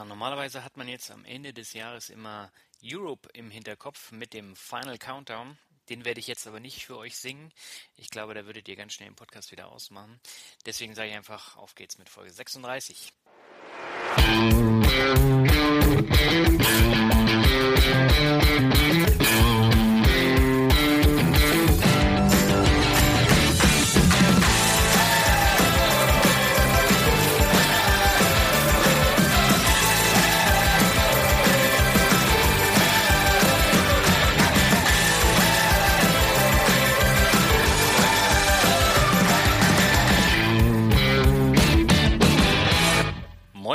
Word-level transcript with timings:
Ja, 0.00 0.06
normalerweise 0.06 0.64
hat 0.64 0.78
man 0.78 0.88
jetzt 0.88 1.10
am 1.10 1.26
Ende 1.26 1.52
des 1.52 1.74
Jahres 1.74 2.08
immer 2.08 2.50
Europe 2.82 3.28
im 3.34 3.50
Hinterkopf 3.50 4.12
mit 4.12 4.32
dem 4.32 4.56
Final 4.56 4.96
Countdown. 4.96 5.58
Den 5.90 6.06
werde 6.06 6.20
ich 6.20 6.26
jetzt 6.26 6.46
aber 6.46 6.58
nicht 6.58 6.86
für 6.86 6.96
euch 6.96 7.18
singen. 7.18 7.52
Ich 7.96 8.08
glaube, 8.08 8.32
da 8.32 8.46
würdet 8.46 8.66
ihr 8.66 8.76
ganz 8.76 8.94
schnell 8.94 9.10
den 9.10 9.14
Podcast 9.14 9.52
wieder 9.52 9.70
ausmachen. 9.70 10.18
Deswegen 10.64 10.94
sage 10.94 11.10
ich 11.10 11.16
einfach, 11.16 11.58
auf 11.58 11.74
geht's 11.74 11.98
mit 11.98 12.08
Folge 12.08 12.30
36. 12.30 13.12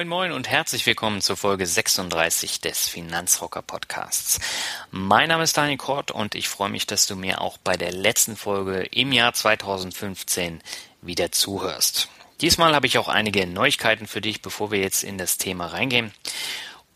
Moin 0.06 0.30
Moin 0.30 0.32
und 0.34 0.48
herzlich 0.48 0.86
willkommen 0.86 1.20
zur 1.20 1.36
Folge 1.36 1.66
36 1.66 2.62
des 2.62 2.88
Finanzrocker 2.88 3.64
Podcasts. 3.64 4.40
Mein 4.92 5.30
Name 5.30 5.44
ist 5.44 5.58
Daniel 5.58 5.78
Kort 5.78 6.12
und 6.12 6.36
ich 6.36 6.48
freue 6.48 6.70
mich, 6.70 6.86
dass 6.86 7.08
du 7.08 7.16
mir 7.16 7.42
auch 7.42 7.58
bei 7.58 7.76
der 7.76 7.92
letzten 7.92 8.38
Folge 8.38 8.84
im 8.84 9.12
Jahr 9.12 9.34
2015 9.34 10.62
wieder 11.02 11.32
zuhörst. 11.32 12.10
Diesmal 12.42 12.76
habe 12.76 12.86
ich 12.86 13.00
auch 13.00 13.08
einige 13.08 13.48
Neuigkeiten 13.48 14.06
für 14.06 14.22
dich, 14.22 14.44
bevor 14.44 14.70
wir 14.70 14.80
jetzt 14.80 15.04
in 15.04 15.18
das 15.18 15.40
Thema 15.40 15.68
reingehen. 15.68 16.14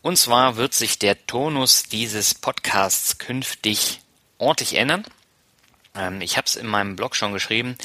Und 0.02 0.16
zwar 0.16 0.56
wird 0.56 0.72
sich 0.72 1.00
der 1.00 1.26
Tonus 1.26 1.82
dieses 1.82 2.34
Podcasts 2.34 3.18
künftig 3.18 4.00
ordentlich 4.38 4.76
ändern. 4.76 5.04
Ähm, 5.96 6.20
ich 6.20 6.36
habe 6.36 6.46
es 6.46 6.54
in 6.54 6.68
meinem 6.68 6.94
Blog 6.94 7.16
schon 7.16 7.32
geschrieben. 7.32 7.76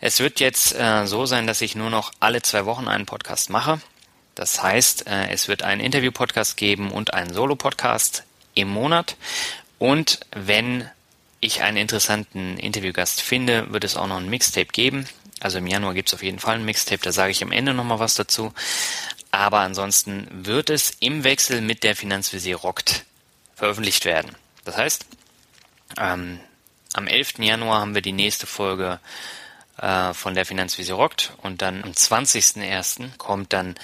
Es 0.00 0.18
wird 0.18 0.40
jetzt 0.40 0.74
äh, 0.74 1.06
so 1.06 1.26
sein, 1.26 1.46
dass 1.46 1.60
ich 1.60 1.76
nur 1.76 1.90
noch 1.90 2.12
alle 2.18 2.42
zwei 2.42 2.66
Wochen 2.66 2.88
einen 2.88 3.06
Podcast 3.06 3.50
mache. 3.50 3.80
Das 4.34 4.62
heißt, 4.62 5.06
äh, 5.06 5.28
es 5.30 5.48
wird 5.48 5.62
einen 5.62 5.80
Interview-Podcast 5.80 6.56
geben 6.56 6.90
und 6.90 7.14
einen 7.14 7.32
Solo-Podcast 7.32 8.24
im 8.54 8.68
Monat. 8.68 9.16
Und 9.78 10.20
wenn 10.34 10.88
ich 11.40 11.62
einen 11.62 11.76
interessanten 11.76 12.56
Interviewgast 12.56 13.20
finde, 13.20 13.72
wird 13.72 13.84
es 13.84 13.96
auch 13.96 14.06
noch 14.06 14.16
ein 14.16 14.30
Mixtape 14.30 14.66
geben. 14.66 15.06
Also 15.40 15.58
im 15.58 15.66
Januar 15.66 15.94
gibt 15.94 16.08
es 16.08 16.14
auf 16.14 16.22
jeden 16.22 16.38
Fall 16.38 16.56
ein 16.56 16.64
Mixtape, 16.64 17.02
da 17.02 17.12
sage 17.12 17.32
ich 17.32 17.42
am 17.42 17.52
Ende 17.52 17.74
nochmal 17.74 17.98
was 17.98 18.14
dazu. 18.14 18.52
Aber 19.30 19.60
ansonsten 19.60 20.26
wird 20.30 20.70
es 20.70 20.92
im 21.00 21.24
Wechsel 21.24 21.60
mit 21.60 21.82
der 21.82 21.96
Finanzvisier 21.96 22.56
rockt 22.56 23.04
veröffentlicht 23.54 24.04
werden. 24.04 24.34
Das 24.64 24.76
heißt, 24.76 25.06
ähm, 25.98 26.40
am 26.94 27.06
11. 27.06 27.40
Januar 27.40 27.80
haben 27.80 27.94
wir 27.94 28.02
die 28.02 28.12
nächste 28.12 28.46
Folge 28.46 29.00
von 29.76 30.34
der 30.34 30.46
Finanzvisier 30.46 30.94
rockt 30.94 31.32
und 31.42 31.60
dann 31.60 31.82
am 31.82 31.90
20.01. 31.90 33.16
kommt 33.18 33.52
dann 33.52 33.74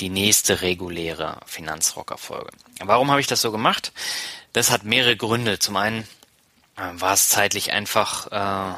die 0.00 0.10
nächste 0.10 0.60
reguläre 0.60 1.40
Finanzrocker-Folge. 1.46 2.50
Warum 2.80 3.10
habe 3.10 3.20
ich 3.20 3.26
das 3.26 3.40
so 3.40 3.50
gemacht? 3.50 3.92
Das 4.52 4.70
hat 4.70 4.84
mehrere 4.84 5.16
Gründe. 5.16 5.58
Zum 5.58 5.76
einen 5.76 6.02
äh, 6.76 6.82
war 6.94 7.14
es 7.14 7.28
zeitlich 7.28 7.72
einfach 7.72 8.26
äh, 8.28 8.74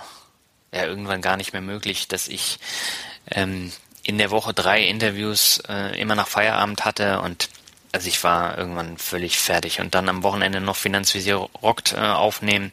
ja 0.77 0.85
irgendwann 0.87 1.23
gar 1.23 1.37
nicht 1.37 1.53
mehr 1.53 1.63
möglich, 1.63 2.09
dass 2.09 2.29
ich 2.29 2.59
ähm, 3.31 3.73
in 4.03 4.19
der 4.19 4.31
Woche 4.31 4.55
drei 4.55 4.85
Interviews 4.85 5.63
äh, 5.69 6.01
immer 6.01 6.15
nach 6.15 6.29
Feierabend 6.29 6.85
hatte 6.85 7.21
und 7.21 7.49
also 7.93 8.09
ich 8.09 8.23
war 8.23 8.56
irgendwann 8.56 8.99
völlig 8.99 9.39
fertig 9.39 9.81
und 9.81 9.95
dann 9.95 10.09
am 10.09 10.23
Wochenende 10.23 10.61
noch 10.61 10.77
Finanzvisier 10.77 11.37
rockt 11.37 11.93
äh, 11.93 11.97
aufnehmen. 11.97 12.73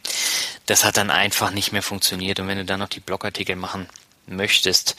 Das 0.68 0.84
hat 0.84 0.98
dann 0.98 1.10
einfach 1.10 1.52
nicht 1.52 1.72
mehr 1.72 1.82
funktioniert 1.82 2.40
und 2.40 2.48
wenn 2.48 2.58
du 2.58 2.66
dann 2.66 2.80
noch 2.80 2.90
die 2.90 3.00
Blogartikel 3.00 3.56
machen 3.56 3.88
möchtest, 4.28 4.96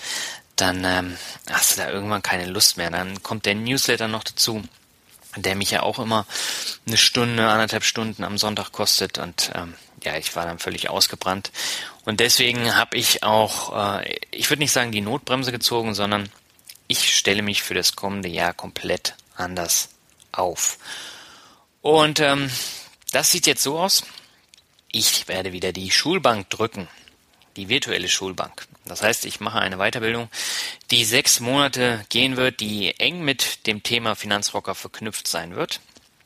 dann 0.56 0.84
ähm, 0.84 1.16
hast 1.50 1.76
du 1.76 1.82
da 1.82 1.90
irgendwann 1.90 2.22
keine 2.22 2.46
Lust 2.46 2.76
mehr. 2.76 2.90
Dann 2.90 3.22
kommt 3.22 3.46
der 3.46 3.54
Newsletter 3.54 4.08
noch 4.08 4.24
dazu, 4.24 4.64
der 5.36 5.54
mich 5.54 5.70
ja 5.70 5.82
auch 5.82 6.00
immer 6.00 6.26
eine 6.86 6.96
Stunde, 6.96 7.48
anderthalb 7.48 7.84
Stunden 7.84 8.24
am 8.24 8.38
Sonntag 8.38 8.72
kostet 8.72 9.18
und 9.18 9.52
ähm, 9.54 9.74
ja, 10.02 10.16
ich 10.16 10.34
war 10.34 10.46
dann 10.46 10.58
völlig 10.58 10.90
ausgebrannt. 10.90 11.52
Und 12.04 12.20
deswegen 12.20 12.74
habe 12.74 12.96
ich 12.96 13.22
auch, 13.22 14.00
äh, 14.00 14.18
ich 14.30 14.50
würde 14.50 14.62
nicht 14.62 14.72
sagen 14.72 14.90
die 14.90 15.00
Notbremse 15.00 15.52
gezogen, 15.52 15.94
sondern 15.94 16.28
ich 16.88 17.14
stelle 17.14 17.42
mich 17.42 17.62
für 17.62 17.74
das 17.74 17.94
kommende 17.94 18.28
Jahr 18.28 18.54
komplett 18.54 19.14
anders 19.36 19.90
auf. 20.38 20.78
Und 21.80 22.20
ähm, 22.20 22.50
das 23.12 23.30
sieht 23.30 23.46
jetzt 23.46 23.62
so 23.62 23.78
aus. 23.78 24.04
Ich 24.90 25.28
werde 25.28 25.52
wieder 25.52 25.72
die 25.72 25.90
Schulbank 25.90 26.48
drücken 26.50 26.88
die 27.58 27.68
virtuelle 27.68 28.08
Schulbank. 28.08 28.66
Das 28.86 29.02
heißt, 29.02 29.26
ich 29.26 29.40
mache 29.40 29.58
eine 29.58 29.76
Weiterbildung, 29.76 30.30
die 30.90 31.04
sechs 31.04 31.40
Monate 31.40 32.06
gehen 32.08 32.36
wird, 32.36 32.60
die 32.60 32.98
eng 32.98 33.22
mit 33.22 33.66
dem 33.66 33.82
Thema 33.82 34.14
Finanzrocker 34.14 34.74
verknüpft 34.74 35.28
sein 35.28 35.56
wird. 35.56 35.80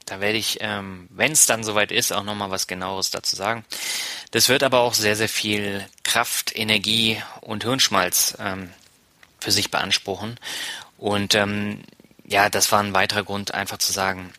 Da 0.07 0.21
werde 0.21 0.39
ich, 0.39 0.59
ähm, 0.61 1.09
wenn 1.11 1.33
es 1.33 1.47
dann 1.47 1.65
soweit 1.65 1.91
ist, 1.91 2.13
auch 2.13 2.23
nochmal 2.23 2.51
was 2.51 2.67
genaueres 2.67 3.11
dazu 3.11 3.35
sagen. 3.35 3.65
Das 4.31 4.49
wird 4.49 4.63
aber 4.63 4.81
auch 4.81 4.95
sehr, 4.95 5.17
sehr 5.17 5.29
viel 5.29 5.87
Kraft, 6.05 6.53
Energie 6.55 7.21
und 7.41 7.65
Hirnschmalz 7.65 8.37
ähm, 8.39 8.71
für 9.41 9.53
sich 9.53 9.71
beanspruchen. 9.71 10.39
Und 10.99 11.35
ähm, 11.35 11.83
ja, 12.25 12.49
das 12.49 12.73
war 12.73 12.81
ein 12.81 12.95
weiterer 12.95 13.25
Grund, 13.25 13.55
einfach 13.55 13.79
zu 13.79 13.93
sagen, 13.93 14.33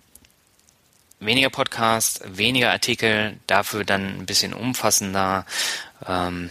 weniger 1.19 1.49
Podcast, 1.49 2.21
weniger 2.25 2.71
Artikel, 2.71 3.39
dafür 3.47 3.83
dann 3.83 4.19
ein 4.19 4.25
bisschen 4.25 4.53
umfassender, 4.53 5.45
ähm, 6.05 6.49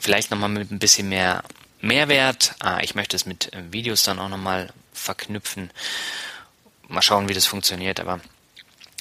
vielleicht 0.00 0.30
nochmal 0.30 0.50
mit 0.50 0.70
ein 0.70 0.78
bisschen 0.78 1.08
mehr 1.08 1.42
Mehrwert. 1.80 2.54
Ah, 2.60 2.80
ich 2.80 2.94
möchte 2.94 3.16
es 3.16 3.26
mit 3.26 3.52
äh, 3.52 3.72
Videos 3.72 4.02
dann 4.02 4.18
auch 4.18 4.28
nochmal 4.28 4.72
verknüpfen. 4.92 5.70
Mal 6.88 7.02
schauen, 7.02 7.28
wie 7.28 7.34
das 7.34 7.46
funktioniert. 7.46 8.00
Aber 8.00 8.20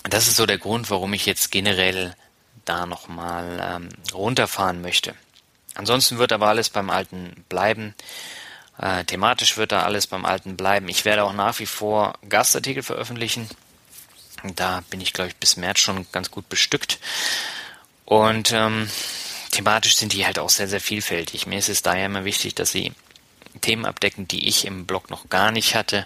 das 0.03 0.28
ist 0.28 0.35
so 0.35 0.45
der 0.45 0.57
Grund, 0.57 0.90
warum 0.90 1.13
ich 1.13 1.25
jetzt 1.25 1.51
generell 1.51 2.16
da 2.66 2.85
nochmal 2.85 3.59
ähm, 3.62 3.90
runterfahren 4.13 4.81
möchte. 4.81 5.16
Ansonsten 5.75 6.18
wird 6.18 6.31
aber 6.31 6.47
alles 6.47 6.69
beim 6.69 6.90
Alten 6.90 7.45
bleiben. 7.50 7.95
Äh, 8.83 9.05
thematisch 9.05 9.55
wird 9.55 9.71
da 9.71 9.83
alles 9.83 10.07
beim 10.07 10.25
Alten 10.25 10.57
bleiben. 10.57 10.89
Ich 10.89 11.05
werde 11.05 11.23
auch 11.23 11.31
nach 11.31 11.57
wie 11.59 11.66
vor 11.66 12.16
Gastartikel 12.27 12.83
veröffentlichen. 12.83 13.47
Da 14.55 14.83
bin 14.89 14.99
ich, 14.99 15.13
glaube 15.13 15.29
ich, 15.29 15.38
bis 15.38 15.55
März 15.55 15.79
schon 15.79 16.05
ganz 16.11 16.31
gut 16.31 16.49
bestückt. 16.49 16.99
Und 18.03 18.51
ähm, 18.51 18.89
thematisch 19.51 19.95
sind 19.95 20.11
die 20.11 20.25
halt 20.25 20.38
auch 20.38 20.49
sehr, 20.49 20.67
sehr 20.67 20.81
vielfältig. 20.81 21.47
Mir 21.47 21.59
ist 21.59 21.69
es 21.69 21.81
daher 21.81 22.07
immer 22.07 22.25
wichtig, 22.25 22.55
dass 22.55 22.73
sie 22.73 22.91
Themen 23.61 23.85
abdecken, 23.85 24.27
die 24.27 24.49
ich 24.49 24.66
im 24.66 24.85
Blog 24.85 25.09
noch 25.09 25.29
gar 25.29 25.51
nicht 25.51 25.75
hatte. 25.75 26.05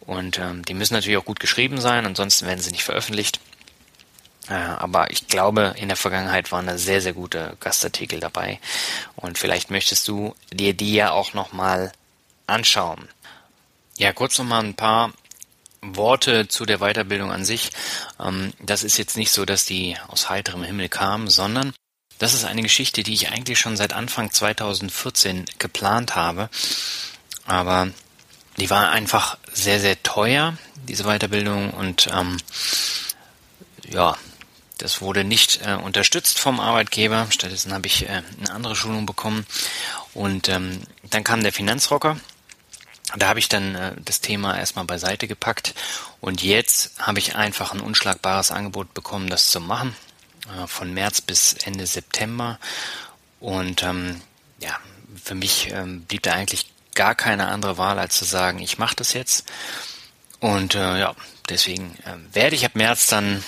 Und 0.00 0.40
ähm, 0.40 0.64
die 0.64 0.74
müssen 0.74 0.94
natürlich 0.94 1.18
auch 1.18 1.24
gut 1.24 1.38
geschrieben 1.38 1.80
sein, 1.80 2.06
ansonsten 2.06 2.44
werden 2.44 2.58
sie 2.58 2.72
nicht 2.72 2.82
veröffentlicht. 2.82 3.38
Äh, 4.48 4.54
aber 4.54 5.12
ich 5.12 5.28
glaube, 5.28 5.76
in 5.76 5.86
der 5.86 5.96
Vergangenheit 5.96 6.50
waren 6.50 6.66
da 6.66 6.76
sehr, 6.76 7.00
sehr 7.00 7.12
gute 7.12 7.56
Gastartikel 7.60 8.18
dabei. 8.18 8.58
Und 9.14 9.38
vielleicht 9.38 9.70
möchtest 9.70 10.08
du 10.08 10.34
dir 10.52 10.74
die 10.74 10.92
ja 10.92 11.12
auch 11.12 11.34
nochmal 11.34 11.92
anschauen. 12.50 13.08
Ja, 13.98 14.12
kurz 14.12 14.38
nochmal 14.38 14.64
ein 14.64 14.74
paar 14.74 15.12
Worte 15.82 16.48
zu 16.48 16.66
der 16.66 16.78
Weiterbildung 16.78 17.32
an 17.32 17.44
sich. 17.44 17.70
Ähm, 18.18 18.52
das 18.60 18.82
ist 18.82 18.98
jetzt 18.98 19.16
nicht 19.16 19.32
so, 19.32 19.44
dass 19.44 19.64
die 19.64 19.96
aus 20.08 20.28
heiterem 20.28 20.62
Himmel 20.62 20.88
kam, 20.88 21.28
sondern 21.28 21.72
das 22.18 22.34
ist 22.34 22.44
eine 22.44 22.62
Geschichte, 22.62 23.02
die 23.02 23.14
ich 23.14 23.30
eigentlich 23.30 23.58
schon 23.58 23.76
seit 23.76 23.94
Anfang 23.94 24.30
2014 24.30 25.46
geplant 25.58 26.16
habe. 26.16 26.50
Aber 27.46 27.88
die 28.58 28.68
war 28.68 28.90
einfach 28.90 29.38
sehr, 29.50 29.80
sehr 29.80 30.02
teuer, 30.02 30.56
diese 30.86 31.04
Weiterbildung. 31.04 31.70
Und 31.70 32.10
ähm, 32.12 32.36
ja, 33.88 34.16
das 34.76 35.00
wurde 35.00 35.24
nicht 35.24 35.60
äh, 35.64 35.74
unterstützt 35.74 36.38
vom 36.38 36.60
Arbeitgeber. 36.60 37.26
Stattdessen 37.30 37.72
habe 37.72 37.86
ich 37.86 38.04
äh, 38.04 38.22
eine 38.38 38.50
andere 38.50 38.76
Schulung 38.76 39.06
bekommen. 39.06 39.46
Und 40.12 40.50
ähm, 40.50 40.82
dann 41.08 41.24
kam 41.24 41.42
der 41.42 41.52
Finanzrocker. 41.52 42.18
Da 43.16 43.28
habe 43.28 43.38
ich 43.38 43.48
dann 43.48 43.74
äh, 43.74 43.92
das 44.04 44.20
Thema 44.20 44.58
erstmal 44.58 44.84
beiseite 44.84 45.26
gepackt 45.28 45.74
und 46.20 46.42
jetzt 46.42 46.92
habe 46.98 47.18
ich 47.18 47.36
einfach 47.36 47.72
ein 47.72 47.80
unschlagbares 47.80 48.50
Angebot 48.50 48.94
bekommen, 48.94 49.28
das 49.28 49.48
zu 49.48 49.60
machen, 49.60 49.94
äh, 50.46 50.66
von 50.66 50.92
März 50.92 51.20
bis 51.20 51.54
Ende 51.54 51.86
September. 51.86 52.58
Und 53.40 53.82
ähm, 53.82 54.20
ja, 54.60 54.78
für 55.22 55.34
mich 55.34 55.70
ähm, 55.72 56.02
blieb 56.02 56.22
da 56.22 56.34
eigentlich 56.34 56.66
gar 56.94 57.14
keine 57.14 57.48
andere 57.48 57.78
Wahl, 57.78 57.98
als 57.98 58.16
zu 58.16 58.24
sagen, 58.24 58.58
ich 58.60 58.78
mache 58.78 58.96
das 58.96 59.12
jetzt. 59.12 59.50
Und 60.40 60.74
äh, 60.74 60.98
ja, 60.98 61.14
deswegen 61.48 61.96
äh, 62.04 62.34
werde 62.34 62.56
ich 62.56 62.64
ab 62.64 62.74
März 62.74 63.06
dann 63.06 63.42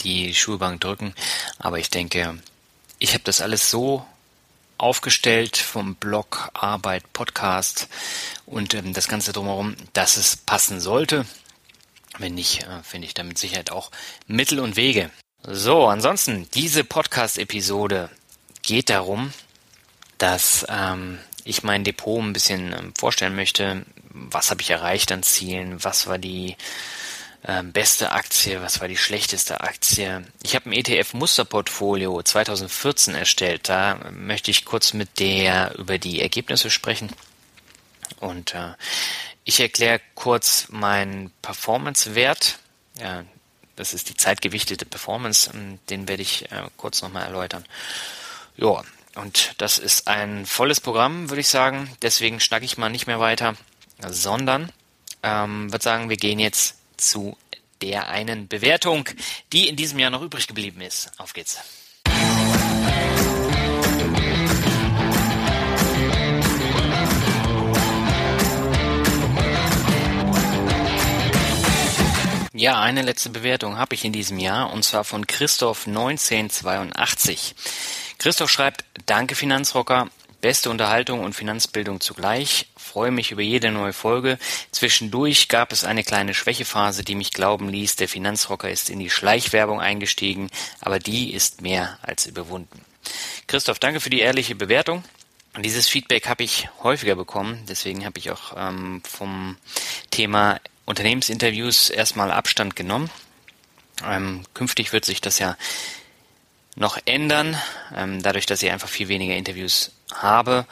die 0.00 0.34
Schulbank 0.34 0.80
drücken. 0.80 1.14
Aber 1.58 1.78
ich 1.78 1.90
denke, 1.90 2.38
ich 2.98 3.12
habe 3.12 3.24
das 3.24 3.40
alles 3.40 3.70
so 3.70 4.06
aufgestellt 4.78 5.56
vom 5.56 5.94
Blog, 5.94 6.50
Arbeit, 6.54 7.12
Podcast 7.12 7.88
und 8.44 8.74
ähm, 8.74 8.92
das 8.92 9.08
Ganze 9.08 9.32
drumherum, 9.32 9.76
dass 9.92 10.16
es 10.16 10.36
passen 10.36 10.80
sollte. 10.80 11.26
Wenn 12.18 12.34
nicht, 12.34 12.62
äh, 12.62 12.82
finde 12.82 13.06
ich 13.06 13.14
da 13.14 13.22
mit 13.22 13.38
Sicherheit 13.38 13.70
auch 13.70 13.90
Mittel 14.26 14.60
und 14.60 14.76
Wege. 14.76 15.10
So, 15.42 15.86
ansonsten, 15.86 16.48
diese 16.54 16.84
Podcast-Episode 16.84 18.10
geht 18.62 18.90
darum, 18.90 19.32
dass 20.18 20.66
ähm, 20.68 21.18
ich 21.44 21.62
mein 21.62 21.84
Depot 21.84 22.20
ein 22.20 22.32
bisschen 22.32 22.72
ähm, 22.72 22.92
vorstellen 22.98 23.36
möchte. 23.36 23.84
Was 24.10 24.50
habe 24.50 24.62
ich 24.62 24.70
erreicht 24.70 25.12
an 25.12 25.22
Zielen? 25.22 25.84
Was 25.84 26.06
war 26.06 26.18
die 26.18 26.56
ähm, 27.46 27.72
beste 27.72 28.12
Aktie, 28.12 28.60
was 28.60 28.80
war 28.80 28.88
die 28.88 28.96
schlechteste 28.96 29.60
Aktie. 29.60 30.24
Ich 30.42 30.56
habe 30.56 30.68
ein 30.68 30.72
ETF-Musterportfolio 30.72 32.20
2014 32.22 33.14
erstellt. 33.14 33.68
Da 33.68 34.10
möchte 34.10 34.50
ich 34.50 34.64
kurz 34.64 34.92
mit 34.92 35.20
der 35.20 35.76
über 35.78 35.98
die 35.98 36.20
Ergebnisse 36.20 36.70
sprechen. 36.70 37.10
Und 38.18 38.54
äh, 38.54 38.72
ich 39.44 39.60
erkläre 39.60 40.00
kurz 40.16 40.66
meinen 40.70 41.30
Performance-Wert. 41.42 42.58
Ja, 42.98 43.24
das 43.76 43.94
ist 43.94 44.08
die 44.08 44.16
zeitgewichtete 44.16 44.84
Performance. 44.84 45.50
Ähm, 45.54 45.78
den 45.88 46.08
werde 46.08 46.22
ich 46.22 46.50
äh, 46.50 46.64
kurz 46.76 47.00
nochmal 47.02 47.24
erläutern. 47.24 47.64
Ja, 48.56 48.82
und 49.14 49.54
das 49.58 49.78
ist 49.78 50.08
ein 50.08 50.46
volles 50.46 50.80
Programm, 50.80 51.30
würde 51.30 51.40
ich 51.40 51.48
sagen. 51.48 51.94
Deswegen 52.02 52.40
schnacke 52.40 52.64
ich 52.64 52.76
mal 52.76 52.88
nicht 52.88 53.06
mehr 53.06 53.20
weiter, 53.20 53.54
sondern 54.08 54.72
ähm, 55.22 55.72
würde 55.72 55.82
sagen, 55.84 56.08
wir 56.08 56.16
gehen 56.16 56.40
jetzt 56.40 56.76
zu 56.96 57.36
der 57.82 58.08
einen 58.08 58.48
Bewertung, 58.48 59.08
die 59.52 59.68
in 59.68 59.76
diesem 59.76 59.98
Jahr 59.98 60.10
noch 60.10 60.22
übrig 60.22 60.46
geblieben 60.46 60.80
ist. 60.80 61.10
Auf 61.18 61.32
geht's. 61.32 61.58
Ja, 72.58 72.80
eine 72.80 73.02
letzte 73.02 73.28
Bewertung 73.28 73.76
habe 73.76 73.94
ich 73.94 74.06
in 74.06 74.14
diesem 74.14 74.38
Jahr 74.38 74.72
und 74.72 74.82
zwar 74.82 75.04
von 75.04 75.26
Christoph 75.26 75.86
1982. 75.86 77.54
Christoph 78.16 78.50
schreibt, 78.50 78.86
danke 79.04 79.34
Finanzrocker, 79.34 80.08
Beste 80.46 80.70
Unterhaltung 80.70 81.24
und 81.24 81.32
Finanzbildung 81.32 82.00
zugleich. 82.00 82.68
Freue 82.76 83.10
mich 83.10 83.32
über 83.32 83.42
jede 83.42 83.72
neue 83.72 83.92
Folge. 83.92 84.38
Zwischendurch 84.70 85.48
gab 85.48 85.72
es 85.72 85.82
eine 85.82 86.04
kleine 86.04 86.34
Schwächephase, 86.34 87.02
die 87.02 87.16
mich 87.16 87.32
glauben 87.32 87.68
ließ, 87.68 87.96
der 87.96 88.08
Finanzrocker 88.08 88.70
ist 88.70 88.88
in 88.88 89.00
die 89.00 89.10
Schleichwerbung 89.10 89.80
eingestiegen, 89.80 90.48
aber 90.80 91.00
die 91.00 91.32
ist 91.32 91.62
mehr 91.62 91.98
als 92.00 92.26
überwunden. 92.26 92.80
Christoph, 93.48 93.80
danke 93.80 93.98
für 93.98 94.08
die 94.08 94.20
ehrliche 94.20 94.54
Bewertung. 94.54 95.02
Und 95.56 95.66
dieses 95.66 95.88
Feedback 95.88 96.28
habe 96.28 96.44
ich 96.44 96.68
häufiger 96.80 97.16
bekommen, 97.16 97.64
deswegen 97.68 98.04
habe 98.04 98.20
ich 98.20 98.30
auch 98.30 98.54
ähm, 98.56 99.02
vom 99.04 99.56
Thema 100.12 100.60
Unternehmensinterviews 100.84 101.90
erstmal 101.90 102.30
Abstand 102.30 102.76
genommen. 102.76 103.10
Ähm, 104.08 104.44
künftig 104.54 104.92
wird 104.92 105.06
sich 105.06 105.20
das 105.20 105.40
ja 105.40 105.56
noch 106.76 106.98
ändern, 107.04 107.60
ähm, 107.96 108.22
dadurch, 108.22 108.46
dass 108.46 108.62
ich 108.62 108.70
einfach 108.70 108.88
viel 108.88 109.08
weniger 109.08 109.34
Interviews 109.34 109.90
habe. 110.22 110.66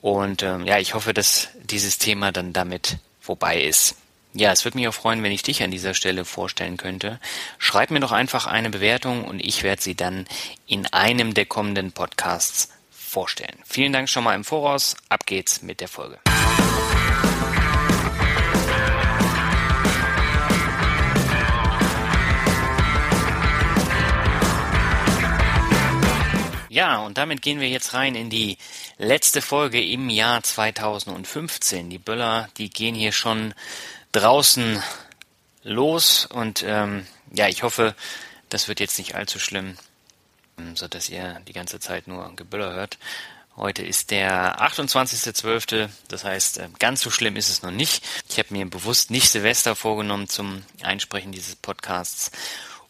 Und 0.00 0.42
ähm, 0.42 0.66
ja, 0.66 0.78
ich 0.78 0.94
hoffe, 0.94 1.14
dass 1.14 1.48
dieses 1.62 1.98
Thema 1.98 2.32
dann 2.32 2.52
damit 2.52 2.98
vorbei 3.20 3.62
ist. 3.62 3.96
Ja, 4.34 4.50
es 4.52 4.64
würde 4.64 4.76
mich 4.76 4.88
auch 4.88 4.94
freuen, 4.94 5.22
wenn 5.22 5.32
ich 5.32 5.42
dich 5.42 5.62
an 5.62 5.70
dieser 5.70 5.94
Stelle 5.94 6.24
vorstellen 6.24 6.76
könnte. 6.76 7.20
Schreib 7.58 7.90
mir 7.90 8.00
doch 8.00 8.12
einfach 8.12 8.46
eine 8.46 8.68
Bewertung 8.68 9.24
und 9.24 9.38
ich 9.38 9.62
werde 9.62 9.80
sie 9.80 9.94
dann 9.94 10.26
in 10.66 10.86
einem 10.86 11.34
der 11.34 11.46
kommenden 11.46 11.92
Podcasts 11.92 12.70
vorstellen. 12.90 13.56
Vielen 13.64 13.92
Dank 13.92 14.08
schon 14.08 14.24
mal 14.24 14.34
im 14.34 14.44
Voraus. 14.44 14.96
Ab 15.08 15.24
geht's 15.24 15.62
mit 15.62 15.80
der 15.80 15.88
Folge. 15.88 16.18
Ja, 26.74 26.98
und 26.98 27.18
damit 27.18 27.40
gehen 27.40 27.60
wir 27.60 27.68
jetzt 27.68 27.94
rein 27.94 28.16
in 28.16 28.30
die 28.30 28.58
letzte 28.98 29.42
Folge 29.42 29.80
im 29.80 30.10
Jahr 30.10 30.42
2015. 30.42 31.88
Die 31.88 32.00
Böller, 32.00 32.48
die 32.56 32.68
gehen 32.68 32.96
hier 32.96 33.12
schon 33.12 33.54
draußen 34.10 34.82
los 35.62 36.26
und 36.26 36.64
ähm, 36.66 37.06
ja, 37.32 37.46
ich 37.46 37.62
hoffe, 37.62 37.94
das 38.48 38.66
wird 38.66 38.80
jetzt 38.80 38.98
nicht 38.98 39.14
allzu 39.14 39.38
schlimm, 39.38 39.76
ähm, 40.58 40.74
so 40.74 40.88
dass 40.88 41.08
ihr 41.08 41.40
die 41.46 41.52
ganze 41.52 41.78
Zeit 41.78 42.08
nur 42.08 42.34
Geböller 42.34 42.72
hört. 42.72 42.98
Heute 43.54 43.84
ist 43.84 44.10
der 44.10 44.60
28.12., 44.60 45.90
das 46.08 46.24
heißt, 46.24 46.58
äh, 46.58 46.68
ganz 46.80 47.02
so 47.02 47.10
schlimm 47.10 47.36
ist 47.36 47.50
es 47.50 47.62
noch 47.62 47.70
nicht. 47.70 48.04
Ich 48.28 48.40
habe 48.40 48.52
mir 48.52 48.68
bewusst 48.68 49.12
nicht 49.12 49.30
Silvester 49.30 49.76
vorgenommen 49.76 50.28
zum 50.28 50.64
Einsprechen 50.82 51.30
dieses 51.30 51.54
Podcasts. 51.54 52.32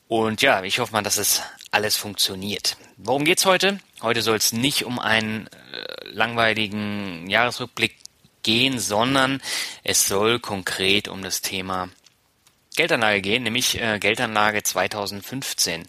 Und 0.09 0.43
ja, 0.43 0.63
ich 0.63 0.79
hoffe 0.79 0.93
mal, 0.93 1.03
dass 1.03 1.17
es 1.17 1.43
alles 1.71 1.97
funktioniert. 1.97 2.77
Worum 2.97 3.25
geht's 3.25 3.47
heute? 3.47 3.81
Heute 4.03 4.23
soll 4.23 4.37
es 4.37 4.53
nicht 4.53 4.85
um 4.85 4.99
einen 4.99 5.47
äh, 5.47 6.09
langweiligen 6.09 7.29
Jahresrückblick 7.29 7.97
gehen, 8.43 8.79
sondern 8.79 9.41
es 9.83 10.07
soll 10.07 10.39
konkret 10.39 11.09
um 11.09 11.23
das 11.23 11.41
Thema 11.41 11.89
Geldanlage 12.77 13.23
gehen, 13.23 13.43
nämlich 13.43 13.81
äh, 13.81 13.99
Geldanlage 13.99 14.63
2015. 14.63 15.89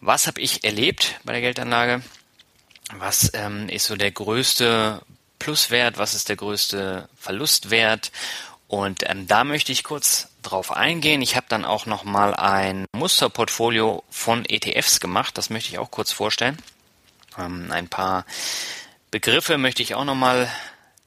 Was 0.00 0.26
habe 0.26 0.40
ich 0.40 0.64
erlebt 0.64 1.18
bei 1.24 1.32
der 1.32 1.40
Geldanlage? 1.40 2.02
Was 2.92 3.30
ähm, 3.34 3.68
ist 3.68 3.86
so 3.86 3.96
der 3.96 4.12
größte 4.12 5.02
Pluswert? 5.38 5.98
Was 5.98 6.14
ist 6.14 6.28
der 6.28 6.36
größte 6.36 7.08
Verlustwert? 7.16 8.12
Und 8.68 9.08
ähm, 9.08 9.26
da 9.26 9.44
möchte 9.44 9.72
ich 9.72 9.84
kurz 9.84 10.28
drauf 10.42 10.72
eingehen. 10.72 11.22
Ich 11.22 11.36
habe 11.36 11.46
dann 11.48 11.64
auch 11.64 11.86
noch 11.86 12.04
mal 12.04 12.34
ein 12.34 12.86
Musterportfolio 12.92 14.02
von 14.10 14.44
ETFs 14.44 15.00
gemacht. 15.00 15.36
Das 15.38 15.50
möchte 15.50 15.70
ich 15.70 15.78
auch 15.78 15.90
kurz 15.90 16.12
vorstellen. 16.12 16.58
Ähm, 17.38 17.70
ein 17.70 17.88
paar 17.88 18.24
Begriffe 19.10 19.58
möchte 19.58 19.82
ich 19.82 19.94
auch 19.94 20.04
noch 20.04 20.14
mal 20.14 20.50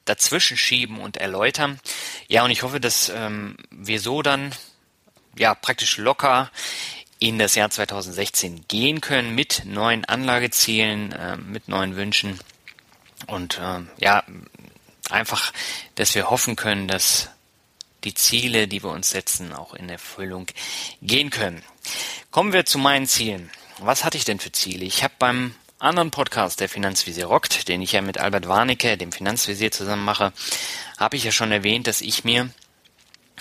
dazwischen 0.05 0.57
schieben 0.57 0.99
und 0.99 1.17
erläutern. 1.17 1.79
Ja, 2.27 2.43
und 2.43 2.51
ich 2.51 2.63
hoffe, 2.63 2.79
dass 2.79 3.09
ähm, 3.09 3.57
wir 3.69 3.99
so 3.99 4.21
dann 4.21 4.53
ja 5.37 5.53
praktisch 5.53 5.97
locker 5.97 6.49
in 7.19 7.39
das 7.39 7.55
Jahr 7.55 7.69
2016 7.69 8.65
gehen 8.67 9.01
können 9.01 9.35
mit 9.35 9.63
neuen 9.65 10.05
Anlagezielen, 10.05 11.11
äh, 11.11 11.37
mit 11.37 11.67
neuen 11.67 11.95
Wünschen 11.95 12.39
und 13.25 13.59
äh, 13.59 13.81
ja 13.97 14.23
einfach, 15.09 15.51
dass 15.95 16.15
wir 16.15 16.29
hoffen 16.29 16.55
können, 16.55 16.87
dass 16.87 17.29
die 18.03 18.13
Ziele, 18.13 18.67
die 18.67 18.83
wir 18.83 18.91
uns 18.91 19.09
setzen, 19.09 19.53
auch 19.53 19.73
in 19.73 19.89
Erfüllung 19.89 20.47
gehen 21.01 21.29
können. 21.29 21.61
Kommen 22.31 22.53
wir 22.53 22.65
zu 22.65 22.77
meinen 22.77 23.07
Zielen. 23.07 23.49
Was 23.79 24.03
hatte 24.03 24.17
ich 24.17 24.25
denn 24.25 24.39
für 24.39 24.51
Ziele? 24.51 24.85
Ich 24.85 25.03
habe 25.03 25.13
beim 25.19 25.55
anderen 25.79 26.11
Podcast, 26.11 26.59
der 26.59 26.69
Finanzvisier 26.69 27.27
rockt, 27.27 27.67
den 27.67 27.81
ich 27.81 27.91
ja 27.91 28.01
mit 28.01 28.17
Albert 28.17 28.47
Warnecke, 28.47 28.97
dem 28.97 29.11
Finanzvisier, 29.11 29.71
zusammen 29.71 30.03
mache, 30.03 30.33
habe 30.97 31.15
ich 31.15 31.23
ja 31.23 31.31
schon 31.31 31.51
erwähnt, 31.51 31.87
dass 31.87 32.01
ich 32.01 32.23
mir 32.23 32.49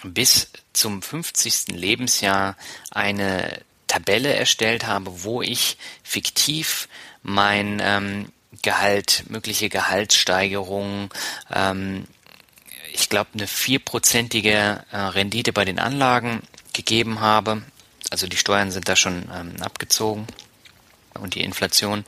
bis 0.04 0.50
zum 0.72 1.00
50. 1.00 1.68
Lebensjahr 1.68 2.56
eine 2.90 3.62
Tabelle 3.86 4.34
erstellt 4.34 4.86
habe, 4.86 5.24
wo 5.24 5.42
ich 5.42 5.78
fiktiv 6.02 6.88
mein 7.22 7.80
ähm, 7.82 8.32
Gehalt, 8.62 9.24
mögliche 9.28 9.68
Gehaltssteigerungen, 9.68 11.08
ähm, 11.52 12.06
ich 12.98 13.08
glaube, 13.10 13.30
eine 13.34 13.46
vierprozentige 13.46 14.84
äh, 14.90 14.96
Rendite 14.96 15.52
bei 15.52 15.64
den 15.64 15.78
Anlagen 15.78 16.42
gegeben 16.72 17.20
habe. 17.20 17.62
Also 18.10 18.26
die 18.26 18.36
Steuern 18.36 18.70
sind 18.70 18.88
da 18.88 18.96
schon 18.96 19.28
ähm, 19.34 19.60
abgezogen 19.60 20.26
und 21.14 21.34
die 21.34 21.42
Inflation. 21.42 22.04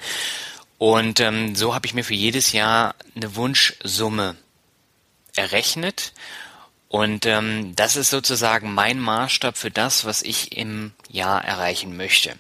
Und 0.79 1.21
ähm, 1.21 1.55
so 1.55 1.75
habe 1.75 1.87
ich 1.87 1.95
mir 1.95 2.05
für 2.05 2.15
jedes 2.15 2.53
Jahr 2.53 2.95
eine 3.15 3.37
Wunschsumme 3.37 4.37
errechnet. 5.37 6.15
Und 6.89 7.27
ähm, 7.27 7.77
das 7.77 7.97
ist 7.97 8.09
sozusagen 8.09 8.73
mein 8.73 8.99
Maßstab 8.99 9.59
für 9.59 9.71
das, 9.71 10.07
was 10.07 10.23
ich 10.23 10.57
im 10.57 10.93
Jahr 11.11 11.45
erreichen 11.45 11.97
möchte. 11.97 12.35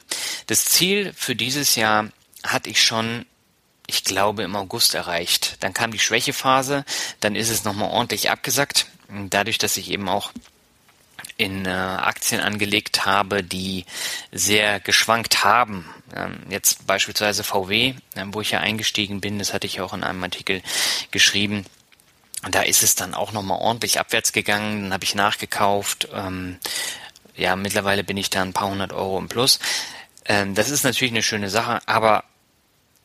Das 0.47 0.65
Ziel 0.65 1.13
für 1.15 1.37
dieses 1.37 1.77
Jahr 1.77 2.09
hatte 2.45 2.71
ich 2.71 2.83
schon 2.83 3.27
ich 3.89 4.05
glaube, 4.05 4.43
im 4.45 4.55
August 4.55 4.95
erreicht. 4.95 5.57
Dann 5.61 5.75
kam 5.75 5.91
die 5.91 5.99
Schwächephase, 5.99 6.85
dann 7.21 7.35
ist 7.35 7.49
es 7.49 7.65
nochmal 7.65 7.91
ordentlich 7.91 8.31
abgesackt. 8.31 8.87
Dadurch, 9.09 9.57
dass 9.59 9.79
ich 9.79 9.91
eben 9.91 10.09
auch 10.09 10.31
in 11.39 11.65
äh, 11.67 11.71
Aktien 11.71 12.41
angelegt 12.41 13.07
habe, 13.07 13.43
die 13.43 13.87
sehr 14.31 14.79
geschwankt 14.79 15.43
haben. 15.43 15.89
Ähm, 16.15 16.39
jetzt 16.51 16.87
beispielsweise 16.87 17.45
VW, 17.45 17.95
äh, 18.15 18.25
wo 18.27 18.43
ich 18.43 18.51
ja 18.51 18.61
eingestiegen 18.61 19.21
bin, 19.21 19.39
das 19.39 19.55
hatte 19.55 19.67
ich 19.67 19.81
auch 19.81 19.95
in 19.95 20.05
einem 20.05 20.23
Artikel 20.23 20.63
geschrieben. 21.11 21.65
Da 22.51 22.63
ist 22.63 22.83
es 22.83 22.95
dann 22.95 23.15
auch 23.15 23.33
nochmal 23.33 23.59
ordentlich 23.59 23.99
abwärts 23.99 24.33
gegangen, 24.33 24.85
dann 24.85 24.93
habe 24.93 25.05
ich 25.05 25.15
nachgekauft. 25.15 26.09
Ähm, 26.13 26.59
ja, 27.37 27.57
mittlerweile 27.57 28.05
bin 28.05 28.17
ich 28.17 28.31
da 28.31 28.43
ein 28.43 28.53
paar 28.53 28.69
hundert 28.69 28.93
Euro 28.93 29.19
im 29.19 29.29
Plus. 29.29 29.61
Ähm, 30.27 30.55
das 30.55 30.71
ist 30.71 30.85
natürlich 30.85 31.13
eine 31.13 31.23
schöne 31.23 31.51
Sache, 31.51 31.81
aber 31.87 32.25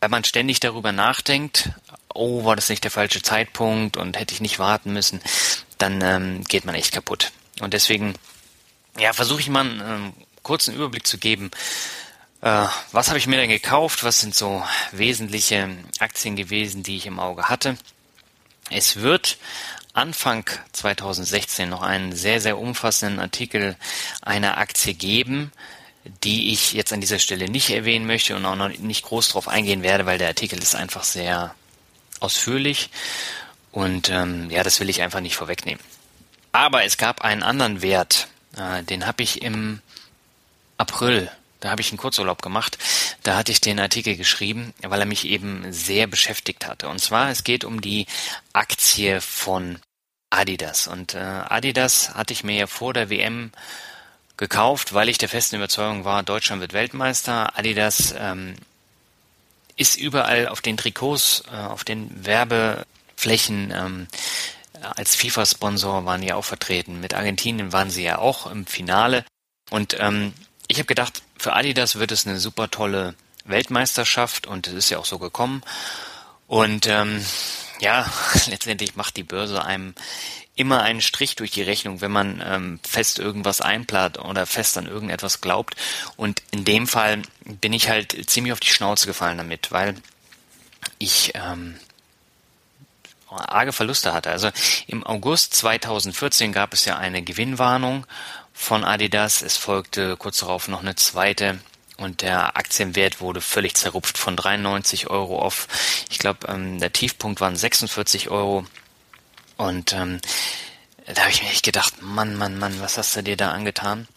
wenn 0.03 0.11
man 0.11 0.25
ständig 0.25 0.59
darüber 0.59 0.91
nachdenkt, 0.91 1.69
oh, 2.13 2.43
war 2.43 2.57
das 2.57 2.67
nicht 2.67 2.83
der 2.83 2.91
falsche 2.91 3.21
Zeitpunkt 3.21 3.95
und 3.95 4.19
hätte 4.19 4.33
ich 4.33 4.41
nicht 4.41 4.59
warten 4.59 4.91
müssen, 4.91 5.21
dann 5.77 6.01
ähm, 6.01 6.43
geht 6.43 6.65
man 6.65 6.75
echt 6.75 6.91
kaputt. 6.91 7.31
Und 7.61 7.73
deswegen, 7.73 8.13
ja, 8.99 9.13
versuche 9.13 9.39
ich 9.39 9.47
mal 9.47 9.61
einen 9.61 9.79
ähm, 9.79 10.13
kurzen 10.41 10.75
Überblick 10.75 11.07
zu 11.07 11.17
geben. 11.17 11.51
Äh, 12.41 12.67
was 12.91 13.07
habe 13.07 13.17
ich 13.17 13.27
mir 13.27 13.37
denn 13.37 13.49
gekauft? 13.49 14.03
Was 14.03 14.19
sind 14.19 14.35
so 14.35 14.61
wesentliche 14.91 15.69
Aktien 15.99 16.35
gewesen, 16.35 16.83
die 16.83 16.97
ich 16.97 17.05
im 17.05 17.21
Auge 17.21 17.47
hatte? 17.47 17.77
Es 18.69 18.97
wird 18.97 19.37
Anfang 19.93 20.49
2016 20.73 21.69
noch 21.69 21.81
einen 21.81 22.11
sehr, 22.11 22.41
sehr 22.41 22.57
umfassenden 22.57 23.21
Artikel 23.21 23.77
einer 24.21 24.57
Aktie 24.57 24.95
geben, 24.95 25.53
die 26.23 26.51
ich 26.51 26.73
jetzt 26.73 26.93
an 26.93 27.01
dieser 27.01 27.19
Stelle 27.19 27.49
nicht 27.49 27.69
erwähnen 27.69 28.05
möchte 28.05 28.35
und 28.35 28.45
auch 28.45 28.55
noch 28.55 28.69
nicht 28.69 29.03
groß 29.05 29.29
drauf 29.29 29.47
eingehen 29.47 29.83
werde, 29.83 30.05
weil 30.05 30.17
der 30.17 30.27
Artikel 30.27 30.59
ist 30.59 30.75
einfach 30.75 31.03
sehr 31.03 31.55
ausführlich 32.19 32.89
und 33.71 34.09
ähm, 34.09 34.49
ja, 34.49 34.63
das 34.63 34.79
will 34.79 34.89
ich 34.89 35.01
einfach 35.01 35.19
nicht 35.19 35.35
vorwegnehmen. 35.35 35.83
Aber 36.51 36.83
es 36.83 36.97
gab 36.97 37.21
einen 37.21 37.43
anderen 37.43 37.81
Wert, 37.81 38.27
äh, 38.55 38.83
den 38.83 39.05
habe 39.05 39.23
ich 39.23 39.41
im 39.41 39.81
April, 40.77 41.31
da 41.59 41.71
habe 41.71 41.81
ich 41.81 41.89
einen 41.89 41.97
Kurzurlaub 41.97 42.41
gemacht, 42.41 42.77
da 43.23 43.37
hatte 43.37 43.51
ich 43.51 43.61
den 43.61 43.79
Artikel 43.79 44.15
geschrieben, 44.15 44.73
weil 44.81 44.99
er 44.99 45.05
mich 45.05 45.25
eben 45.25 45.65
sehr 45.71 46.07
beschäftigt 46.07 46.67
hatte. 46.67 46.89
Und 46.89 46.99
zwar, 46.99 47.29
es 47.29 47.43
geht 47.43 47.63
um 47.63 47.81
die 47.81 48.05
Aktie 48.51 49.21
von 49.21 49.79
Adidas. 50.29 50.87
Und 50.87 51.15
äh, 51.15 51.19
Adidas 51.19 52.13
hatte 52.15 52.33
ich 52.33 52.43
mir 52.43 52.55
ja 52.55 52.67
vor 52.67 52.93
der 52.93 53.09
WM 53.09 53.51
gekauft, 54.43 54.93
weil 54.93 55.07
ich 55.07 55.17
der 55.17 55.29
festen 55.29 55.55
Überzeugung 55.55 56.03
war, 56.03 56.21
Deutschland 56.21 56.59
wird 56.59 56.73
Weltmeister. 56.73 57.57
Adidas 57.57 58.13
ähm, 58.17 58.55
ist 59.77 59.95
überall 59.95 60.49
auf 60.49 60.59
den 60.59 60.75
Trikots, 60.75 61.43
äh, 61.49 61.55
auf 61.55 61.85
den 61.85 62.25
Werbeflächen 62.25 63.71
ähm, 63.71 64.07
als 64.97 65.15
FIFA-Sponsor 65.15 66.03
waren 66.03 66.19
die 66.19 66.33
auch 66.33 66.43
vertreten. 66.43 66.99
Mit 66.99 67.13
Argentinien 67.13 67.71
waren 67.71 67.89
sie 67.89 68.03
ja 68.03 68.17
auch 68.17 68.51
im 68.51 68.65
Finale. 68.65 69.23
Und 69.69 69.95
ähm, 69.97 70.33
ich 70.67 70.77
habe 70.77 70.87
gedacht, 70.87 71.23
für 71.37 71.53
Adidas 71.53 71.97
wird 71.97 72.11
es 72.11 72.27
eine 72.27 72.37
super 72.37 72.69
tolle 72.69 73.15
Weltmeisterschaft 73.45 74.45
und 74.45 74.67
es 74.67 74.73
ist 74.73 74.89
ja 74.89 74.97
auch 74.97 75.05
so 75.05 75.19
gekommen. 75.19 75.63
Und 76.47 76.85
ähm, 76.87 77.25
ja, 77.79 78.11
letztendlich 78.47 78.95
macht 78.95 79.17
die 79.17 79.23
Börse 79.23 79.63
einem 79.63 79.93
immer 80.55 80.83
einen 80.83 81.01
Strich 81.01 81.35
durch 81.35 81.51
die 81.51 81.63
Rechnung, 81.63 82.01
wenn 82.01 82.11
man 82.11 82.43
ähm, 82.45 82.79
fest 82.87 83.17
irgendwas 83.17 83.61
einplant 83.61 84.19
oder 84.19 84.45
fest 84.45 84.77
an 84.77 84.85
irgendetwas 84.85 85.41
glaubt. 85.41 85.75
Und 86.15 86.43
in 86.51 86.63
dem 86.63 86.87
Fall 86.87 87.23
bin 87.43 87.73
ich 87.73 87.89
halt 87.89 88.29
ziemlich 88.29 88.53
auf 88.53 88.59
die 88.59 88.69
Schnauze 88.69 89.07
gefallen 89.07 89.39
damit, 89.39 89.71
weil 89.71 89.95
ich 90.99 91.33
ähm, 91.33 91.79
arge 93.29 93.73
Verluste 93.73 94.13
hatte. 94.13 94.29
Also 94.29 94.51
im 94.87 95.03
August 95.05 95.55
2014 95.55 96.53
gab 96.53 96.73
es 96.73 96.85
ja 96.85 96.97
eine 96.97 97.23
Gewinnwarnung 97.23 98.05
von 98.53 98.83
Adidas. 98.83 99.41
Es 99.41 99.57
folgte 99.57 100.17
kurz 100.17 100.39
darauf 100.39 100.67
noch 100.67 100.81
eine 100.81 100.95
zweite 100.95 101.59
und 101.97 102.21
der 102.21 102.57
Aktienwert 102.57 103.21
wurde 103.21 103.41
völlig 103.41 103.75
zerrupft 103.75 104.17
von 104.17 104.35
93 104.35 105.09
Euro 105.09 105.39
auf, 105.39 105.67
ich 106.09 106.19
glaube, 106.19 106.47
ähm, 106.47 106.79
der 106.79 106.93
Tiefpunkt 106.93 107.41
waren 107.41 107.55
46 107.55 108.29
Euro. 108.29 108.65
Und 109.57 109.93
ähm, 109.93 110.19
da 111.05 111.21
habe 111.21 111.31
ich 111.31 111.43
mir 111.43 111.49
echt 111.49 111.65
gedacht, 111.65 112.01
Mann, 112.01 112.35
Mann, 112.35 112.57
Mann, 112.57 112.79
was 112.81 112.97
hast 112.97 113.15
du 113.15 113.23
dir 113.23 113.37
da 113.37 113.51
angetan? 113.51 114.07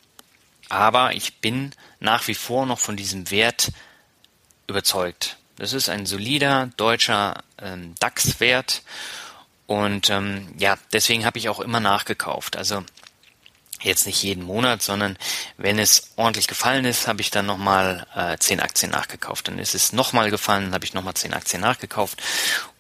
Aber 0.68 1.14
ich 1.14 1.37
bin 1.40 1.73
nach 2.00 2.26
wie 2.28 2.35
vor 2.35 2.66
noch 2.66 2.78
von 2.78 2.97
diesem 2.97 3.30
Wert 3.30 3.73
überzeugt. 4.66 5.37
Das 5.56 5.73
ist 5.73 5.88
ein 5.88 6.06
solider 6.06 6.71
deutscher 6.76 7.42
ähm, 7.62 7.95
DAX-Wert 7.99 8.83
und 9.66 10.11
ähm, 10.11 10.54
ja, 10.59 10.76
deswegen 10.92 11.25
habe 11.25 11.38
ich 11.38 11.49
auch 11.49 11.61
immer 11.61 11.80
nachgekauft. 11.80 12.56
Also 12.56 12.85
jetzt 13.86 14.06
nicht 14.06 14.22
jeden 14.22 14.44
Monat, 14.44 14.82
sondern 14.82 15.16
wenn 15.56 15.78
es 15.78 16.10
ordentlich 16.16 16.46
gefallen 16.46 16.84
ist, 16.84 17.06
habe 17.06 17.20
ich 17.20 17.30
dann 17.30 17.46
nochmal 17.46 18.06
äh, 18.14 18.36
10 18.38 18.60
Aktien 18.60 18.90
nachgekauft. 18.90 19.48
Dann 19.48 19.58
ist 19.58 19.74
es 19.74 19.92
nochmal 19.92 20.30
gefallen, 20.30 20.74
habe 20.74 20.84
ich 20.84 20.94
nochmal 20.94 21.14
10 21.14 21.32
Aktien 21.32 21.62
nachgekauft. 21.62 22.22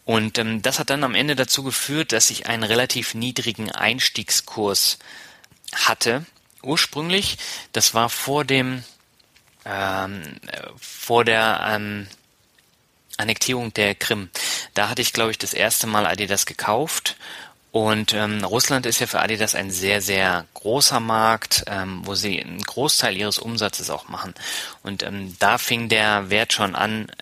Und 0.04 0.38
ähm, 0.38 0.62
das 0.62 0.78
hat 0.78 0.90
dann 0.90 1.04
am 1.04 1.14
Ende 1.14 1.34
dazu 1.34 1.62
geführt, 1.62 2.12
dass 2.12 2.30
ich 2.30 2.46
einen 2.46 2.62
relativ 2.62 3.14
niedrigen 3.14 3.72
Einstiegskurs 3.72 4.98
hatte. 5.74 6.26
Ursprünglich, 6.62 7.38
das 7.72 7.94
war 7.94 8.08
vor 8.08 8.44
dem 8.44 8.84
ähm, 9.64 10.22
vor 10.80 11.24
der 11.24 11.60
ähm, 11.68 12.06
Annektierung 13.16 13.72
der 13.74 13.94
Krim. 13.94 14.30
Da 14.74 14.88
hatte 14.88 15.02
ich, 15.02 15.12
glaube 15.12 15.30
ich, 15.30 15.38
das 15.38 15.54
erste 15.54 15.86
Mal 15.86 16.06
Adidas 16.06 16.46
gekauft. 16.46 17.16
Und 17.76 18.14
ähm, 18.14 18.42
Russland 18.42 18.86
ist 18.86 19.00
ja 19.00 19.06
für 19.06 19.20
Adidas 19.20 19.54
ein 19.54 19.70
sehr, 19.70 20.00
sehr 20.00 20.46
großer 20.54 20.98
Markt, 20.98 21.64
ähm, 21.66 22.00
wo 22.06 22.14
sie 22.14 22.42
einen 22.42 22.62
Großteil 22.62 23.14
ihres 23.14 23.38
Umsatzes 23.38 23.90
auch 23.90 24.08
machen. 24.08 24.32
Und 24.82 25.02
ähm, 25.02 25.36
da 25.40 25.58
fing 25.58 25.90
der 25.90 26.30
Wert 26.30 26.54
schon 26.54 26.74
an, 26.74 27.12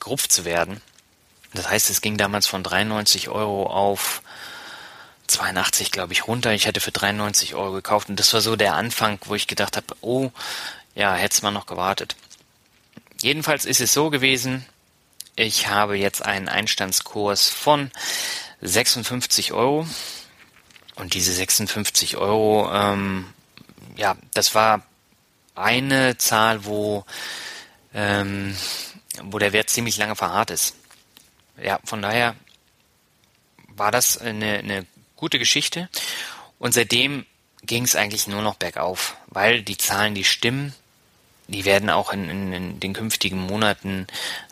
gruff 0.00 0.28
zu 0.28 0.44
werden. 0.44 0.82
Das 1.54 1.70
heißt, 1.70 1.88
es 1.88 2.02
ging 2.02 2.18
damals 2.18 2.46
von 2.46 2.62
93 2.62 3.30
Euro 3.30 3.64
auf 3.68 4.20
82, 5.28 5.90
glaube 5.90 6.12
ich, 6.12 6.28
runter. 6.28 6.52
Ich 6.52 6.66
hätte 6.66 6.80
für 6.80 6.92
93 6.92 7.54
Euro 7.54 7.72
gekauft. 7.72 8.10
Und 8.10 8.20
das 8.20 8.34
war 8.34 8.42
so 8.42 8.54
der 8.54 8.74
Anfang, 8.74 9.18
wo 9.24 9.34
ich 9.34 9.46
gedacht 9.46 9.78
habe, 9.78 9.96
oh, 10.02 10.30
ja, 10.94 11.14
hätte 11.14 11.42
mal 11.42 11.52
noch 11.52 11.64
gewartet. 11.64 12.16
Jedenfalls 13.22 13.64
ist 13.64 13.80
es 13.80 13.94
so 13.94 14.10
gewesen, 14.10 14.66
ich 15.36 15.68
habe 15.68 15.96
jetzt 15.96 16.22
einen 16.22 16.50
Einstandskurs 16.50 17.48
von 17.48 17.90
56 18.62 19.52
Euro. 19.52 19.86
Und 20.94 21.14
diese 21.14 21.32
56 21.32 22.16
Euro, 22.16 22.70
ähm, 22.72 23.26
ja, 23.96 24.16
das 24.34 24.54
war 24.54 24.82
eine 25.54 26.16
Zahl, 26.18 26.64
wo, 26.64 27.04
ähm, 27.94 28.56
wo 29.22 29.38
der 29.38 29.52
Wert 29.52 29.70
ziemlich 29.70 29.96
lange 29.96 30.16
verharrt 30.16 30.50
ist. 30.50 30.76
Ja, 31.62 31.80
von 31.84 32.02
daher 32.02 32.34
war 33.68 33.90
das 33.90 34.18
eine, 34.18 34.58
eine 34.58 34.86
gute 35.16 35.38
Geschichte. 35.38 35.88
Und 36.58 36.72
seitdem 36.72 37.26
ging 37.62 37.84
es 37.84 37.96
eigentlich 37.96 38.26
nur 38.26 38.42
noch 38.42 38.54
bergauf, 38.54 39.16
weil 39.26 39.62
die 39.62 39.76
Zahlen, 39.76 40.14
die 40.14 40.24
stimmen, 40.24 40.74
die 41.52 41.64
werden 41.64 41.90
auch 41.90 42.12
in, 42.12 42.28
in, 42.28 42.52
in 42.52 42.80
den 42.80 42.92
künftigen 42.92 43.38
Monaten 43.38 44.06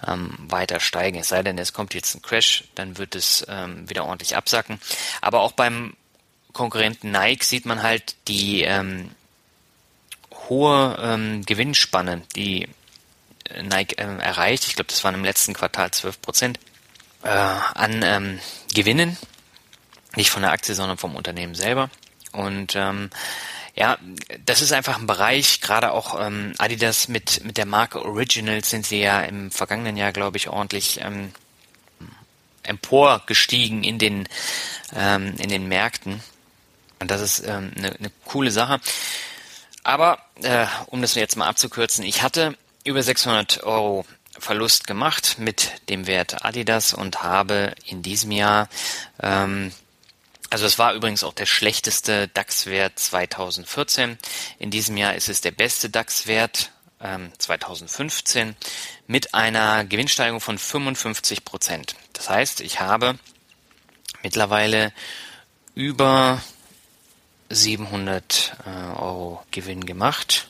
ähm, 0.06 0.34
weiter 0.38 0.80
steigen. 0.80 1.18
Es 1.18 1.28
sei 1.28 1.42
denn, 1.42 1.58
es 1.58 1.72
kommt 1.72 1.94
jetzt 1.94 2.14
ein 2.14 2.22
Crash, 2.22 2.64
dann 2.74 2.98
wird 2.98 3.14
es 3.14 3.44
ähm, 3.48 3.88
wieder 3.88 4.04
ordentlich 4.04 4.36
absacken. 4.36 4.80
Aber 5.20 5.40
auch 5.40 5.52
beim 5.52 5.94
Konkurrenten 6.52 7.10
Nike 7.10 7.44
sieht 7.44 7.66
man 7.66 7.82
halt 7.82 8.16
die 8.28 8.62
ähm, 8.62 9.10
hohe 10.48 10.96
ähm, 11.00 11.44
Gewinnspanne, 11.44 12.22
die 12.34 12.68
Nike 13.62 13.96
ähm, 13.98 14.20
erreicht. 14.20 14.66
Ich 14.66 14.74
glaube, 14.74 14.88
das 14.88 15.02
waren 15.04 15.14
im 15.14 15.24
letzten 15.24 15.54
Quartal 15.54 15.90
12 15.90 16.22
Prozent 16.22 16.60
äh, 17.22 17.28
an 17.28 18.02
ähm, 18.04 18.40
Gewinnen. 18.74 19.16
Nicht 20.16 20.30
von 20.30 20.42
der 20.42 20.52
Aktie, 20.52 20.74
sondern 20.74 20.98
vom 20.98 21.14
Unternehmen 21.14 21.54
selber. 21.54 21.88
Und 22.32 22.74
ähm, 22.76 23.10
ja, 23.74 23.98
das 24.44 24.62
ist 24.62 24.72
einfach 24.72 24.98
ein 24.98 25.06
Bereich, 25.06 25.60
gerade 25.60 25.92
auch 25.92 26.20
ähm, 26.20 26.52
Adidas 26.58 27.08
mit, 27.08 27.44
mit 27.44 27.56
der 27.56 27.66
Marke 27.66 28.04
Originals 28.04 28.70
sind 28.70 28.86
sie 28.86 29.00
ja 29.00 29.20
im 29.22 29.50
vergangenen 29.50 29.96
Jahr, 29.96 30.12
glaube 30.12 30.36
ich, 30.36 30.48
ordentlich 30.48 31.00
ähm, 31.02 31.32
emporgestiegen 32.62 33.84
in 33.84 33.98
den, 33.98 34.28
ähm, 34.94 35.34
in 35.38 35.48
den 35.48 35.68
Märkten. 35.68 36.20
Und 36.98 37.10
das 37.10 37.20
ist 37.20 37.46
ähm, 37.46 37.72
eine, 37.76 37.96
eine 37.96 38.10
coole 38.26 38.50
Sache. 38.50 38.80
Aber 39.82 40.18
äh, 40.42 40.66
um 40.86 41.00
das 41.00 41.14
jetzt 41.14 41.36
mal 41.36 41.48
abzukürzen, 41.48 42.04
ich 42.04 42.22
hatte 42.22 42.56
über 42.84 43.02
600 43.02 43.62
Euro 43.62 44.04
Verlust 44.38 44.86
gemacht 44.86 45.36
mit 45.38 45.72
dem 45.88 46.06
Wert 46.06 46.44
Adidas 46.44 46.94
und 46.94 47.22
habe 47.22 47.74
in 47.86 48.02
diesem 48.02 48.30
Jahr 48.30 48.68
ähm, 49.22 49.72
also 50.50 50.66
es 50.66 50.78
war 50.78 50.94
übrigens 50.94 51.24
auch 51.24 51.32
der 51.32 51.46
schlechteste 51.46 52.28
DAX-Wert 52.28 52.98
2014. 52.98 54.18
In 54.58 54.70
diesem 54.70 54.96
Jahr 54.96 55.14
ist 55.14 55.28
es 55.28 55.40
der 55.40 55.52
beste 55.52 55.90
DAX-Wert 55.90 56.72
ähm, 57.00 57.32
2015 57.38 58.56
mit 59.06 59.34
einer 59.34 59.84
Gewinnsteigerung 59.84 60.40
von 60.40 60.58
55 60.58 61.44
Prozent. 61.44 61.94
Das 62.12 62.28
heißt, 62.28 62.60
ich 62.60 62.80
habe 62.80 63.18
mittlerweile 64.22 64.92
über 65.74 66.42
700 67.48 68.56
äh, 68.66 68.70
Euro 68.98 69.42
Gewinn 69.50 69.86
gemacht 69.86 70.48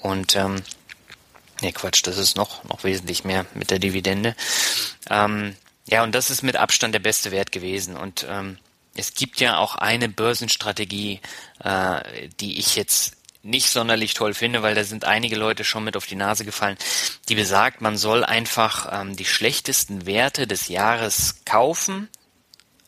und 0.00 0.36
ähm, 0.36 0.62
Ne, 1.62 1.72
Quatsch, 1.72 2.06
das 2.06 2.18
ist 2.18 2.36
noch, 2.36 2.64
noch 2.64 2.84
wesentlich 2.84 3.24
mehr 3.24 3.46
mit 3.54 3.70
der 3.70 3.78
Dividende. 3.78 4.36
Ähm, 5.08 5.56
ja, 5.88 6.02
und 6.02 6.14
das 6.14 6.30
ist 6.30 6.42
mit 6.42 6.56
Abstand 6.56 6.94
der 6.94 7.00
beste 7.00 7.30
Wert 7.30 7.50
gewesen. 7.50 7.96
Und 7.96 8.26
ähm, 8.28 8.58
es 8.96 9.14
gibt 9.14 9.40
ja 9.40 9.58
auch 9.58 9.76
eine 9.76 10.08
Börsenstrategie, 10.08 11.20
äh, 11.62 12.28
die 12.40 12.58
ich 12.58 12.76
jetzt 12.76 13.16
nicht 13.42 13.70
sonderlich 13.70 14.14
toll 14.14 14.34
finde, 14.34 14.62
weil 14.62 14.74
da 14.74 14.82
sind 14.82 15.04
einige 15.04 15.36
Leute 15.36 15.62
schon 15.64 15.84
mit 15.84 15.96
auf 15.96 16.06
die 16.06 16.16
Nase 16.16 16.44
gefallen, 16.44 16.76
die 17.28 17.36
besagt, 17.36 17.80
man 17.80 17.96
soll 17.96 18.24
einfach 18.24 18.88
ähm, 19.00 19.16
die 19.16 19.24
schlechtesten 19.24 20.04
Werte 20.06 20.46
des 20.46 20.68
Jahres 20.68 21.42
kaufen 21.44 22.08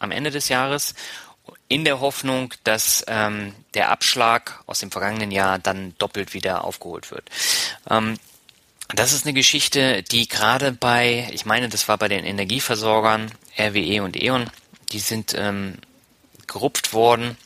am 0.00 0.10
Ende 0.10 0.30
des 0.30 0.48
Jahres 0.48 0.94
in 1.68 1.84
der 1.84 2.00
Hoffnung, 2.00 2.54
dass 2.64 3.04
ähm, 3.08 3.54
der 3.74 3.90
Abschlag 3.90 4.62
aus 4.66 4.80
dem 4.80 4.90
vergangenen 4.90 5.30
Jahr 5.30 5.58
dann 5.58 5.94
doppelt 5.98 6.34
wieder 6.34 6.64
aufgeholt 6.64 7.10
wird. 7.10 7.30
Ähm, 7.88 8.18
das 8.94 9.12
ist 9.12 9.26
eine 9.26 9.34
Geschichte, 9.34 10.02
die 10.02 10.28
gerade 10.28 10.72
bei, 10.72 11.28
ich 11.32 11.44
meine, 11.44 11.68
das 11.68 11.88
war 11.88 11.98
bei 11.98 12.08
den 12.08 12.24
Energieversorgern 12.24 13.30
RWE 13.58 14.02
und 14.02 14.20
E.ON, 14.20 14.50
die 14.92 14.98
sind 14.98 15.34
ähm, 15.36 15.74
gerupft 16.49 16.93
worden 16.93 17.37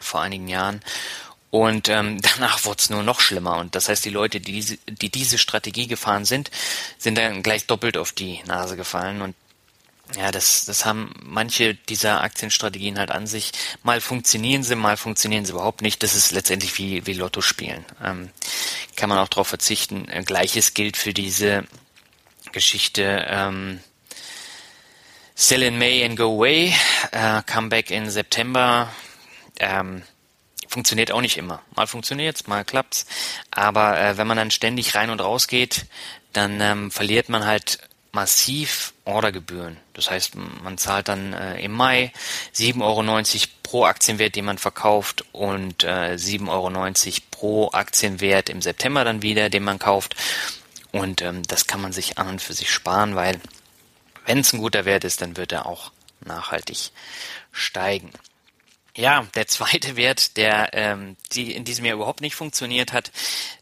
vor 0.00 0.22
einigen 0.22 0.48
Jahren 0.48 0.80
und 1.52 1.90
ähm, 1.90 2.18
danach 2.34 2.64
wurde 2.64 2.78
es 2.80 2.90
nur 2.90 3.04
noch 3.04 3.20
schlimmer. 3.20 3.58
Und 3.58 3.76
das 3.76 3.88
heißt, 3.88 4.04
die 4.04 4.10
Leute, 4.10 4.40
die 4.40 4.52
diese, 4.52 4.78
die 4.88 5.10
diese 5.10 5.38
Strategie 5.38 5.86
gefahren 5.86 6.24
sind, 6.24 6.50
sind 6.98 7.18
dann 7.18 7.42
gleich 7.42 7.66
doppelt 7.66 7.98
auf 7.98 8.12
die 8.12 8.42
Nase 8.46 8.74
gefallen. 8.74 9.20
Und 9.20 9.36
ja, 10.16 10.30
das, 10.30 10.64
das 10.64 10.86
haben 10.86 11.14
manche 11.22 11.74
dieser 11.74 12.22
Aktienstrategien 12.22 12.98
halt 12.98 13.10
an 13.10 13.26
sich. 13.26 13.52
Mal 13.82 14.00
funktionieren 14.00 14.62
sie, 14.62 14.76
mal 14.76 14.96
funktionieren 14.96 15.44
sie 15.44 15.52
überhaupt 15.52 15.82
nicht. 15.82 16.02
Das 16.02 16.14
ist 16.14 16.32
letztendlich 16.32 16.78
wie, 16.78 17.06
wie 17.06 17.12
Lotto 17.12 17.42
spielen. 17.42 17.84
Ähm, 18.02 18.30
kann 18.96 19.10
man 19.10 19.18
auch 19.18 19.28
darauf 19.28 19.48
verzichten. 19.48 20.06
Gleiches 20.24 20.72
gilt 20.72 20.96
für 20.96 21.12
diese 21.12 21.64
Geschichte 22.52 23.26
ähm, 23.28 23.80
Sell 25.42 25.64
in 25.64 25.76
May 25.76 26.04
and 26.04 26.16
Go 26.16 26.36
Away, 26.36 26.72
äh, 27.10 27.42
Comeback 27.44 27.90
in 27.90 28.08
September. 28.08 28.88
Ähm, 29.58 30.04
funktioniert 30.68 31.10
auch 31.10 31.20
nicht 31.20 31.36
immer. 31.36 31.62
Mal 31.74 31.88
funktioniert's, 31.88 32.46
mal 32.46 32.64
klappt's. 32.64 33.06
Aber 33.50 33.98
äh, 33.98 34.16
wenn 34.16 34.28
man 34.28 34.36
dann 34.36 34.52
ständig 34.52 34.94
rein 34.94 35.10
und 35.10 35.20
raus 35.20 35.48
geht, 35.48 35.86
dann 36.32 36.60
ähm, 36.60 36.92
verliert 36.92 37.28
man 37.28 37.44
halt 37.44 37.80
massiv 38.12 38.94
Ordergebühren. 39.04 39.78
Das 39.94 40.12
heißt, 40.12 40.36
man 40.36 40.78
zahlt 40.78 41.08
dann 41.08 41.32
äh, 41.32 41.60
im 41.60 41.72
Mai 41.72 42.12
7,90 42.54 42.80
Euro 42.80 43.48
pro 43.64 43.84
Aktienwert, 43.84 44.36
den 44.36 44.44
man 44.44 44.58
verkauft 44.58 45.24
und 45.32 45.82
äh, 45.82 46.14
7,90 46.14 46.48
Euro 46.50 47.20
pro 47.32 47.70
Aktienwert 47.72 48.48
im 48.48 48.62
September 48.62 49.02
dann 49.02 49.22
wieder, 49.22 49.50
den 49.50 49.64
man 49.64 49.80
kauft. 49.80 50.14
Und 50.92 51.20
ähm, 51.20 51.42
das 51.42 51.66
kann 51.66 51.80
man 51.80 51.92
sich 51.92 52.16
an 52.18 52.28
und 52.28 52.40
für 52.40 52.52
sich 52.52 52.70
sparen, 52.70 53.16
weil 53.16 53.40
wenn 54.26 54.38
es 54.38 54.52
ein 54.52 54.60
guter 54.60 54.84
Wert 54.84 55.04
ist, 55.04 55.20
dann 55.20 55.36
wird 55.36 55.52
er 55.52 55.66
auch 55.66 55.92
nachhaltig 56.24 56.90
steigen. 57.52 58.10
Ja, 58.94 59.26
der 59.34 59.46
zweite 59.46 59.96
Wert, 59.96 60.36
der 60.36 60.70
ähm, 60.74 61.16
die 61.32 61.52
in 61.52 61.64
diesem 61.64 61.86
Jahr 61.86 61.94
überhaupt 61.94 62.20
nicht 62.20 62.34
funktioniert 62.34 62.92
hat, 62.92 63.10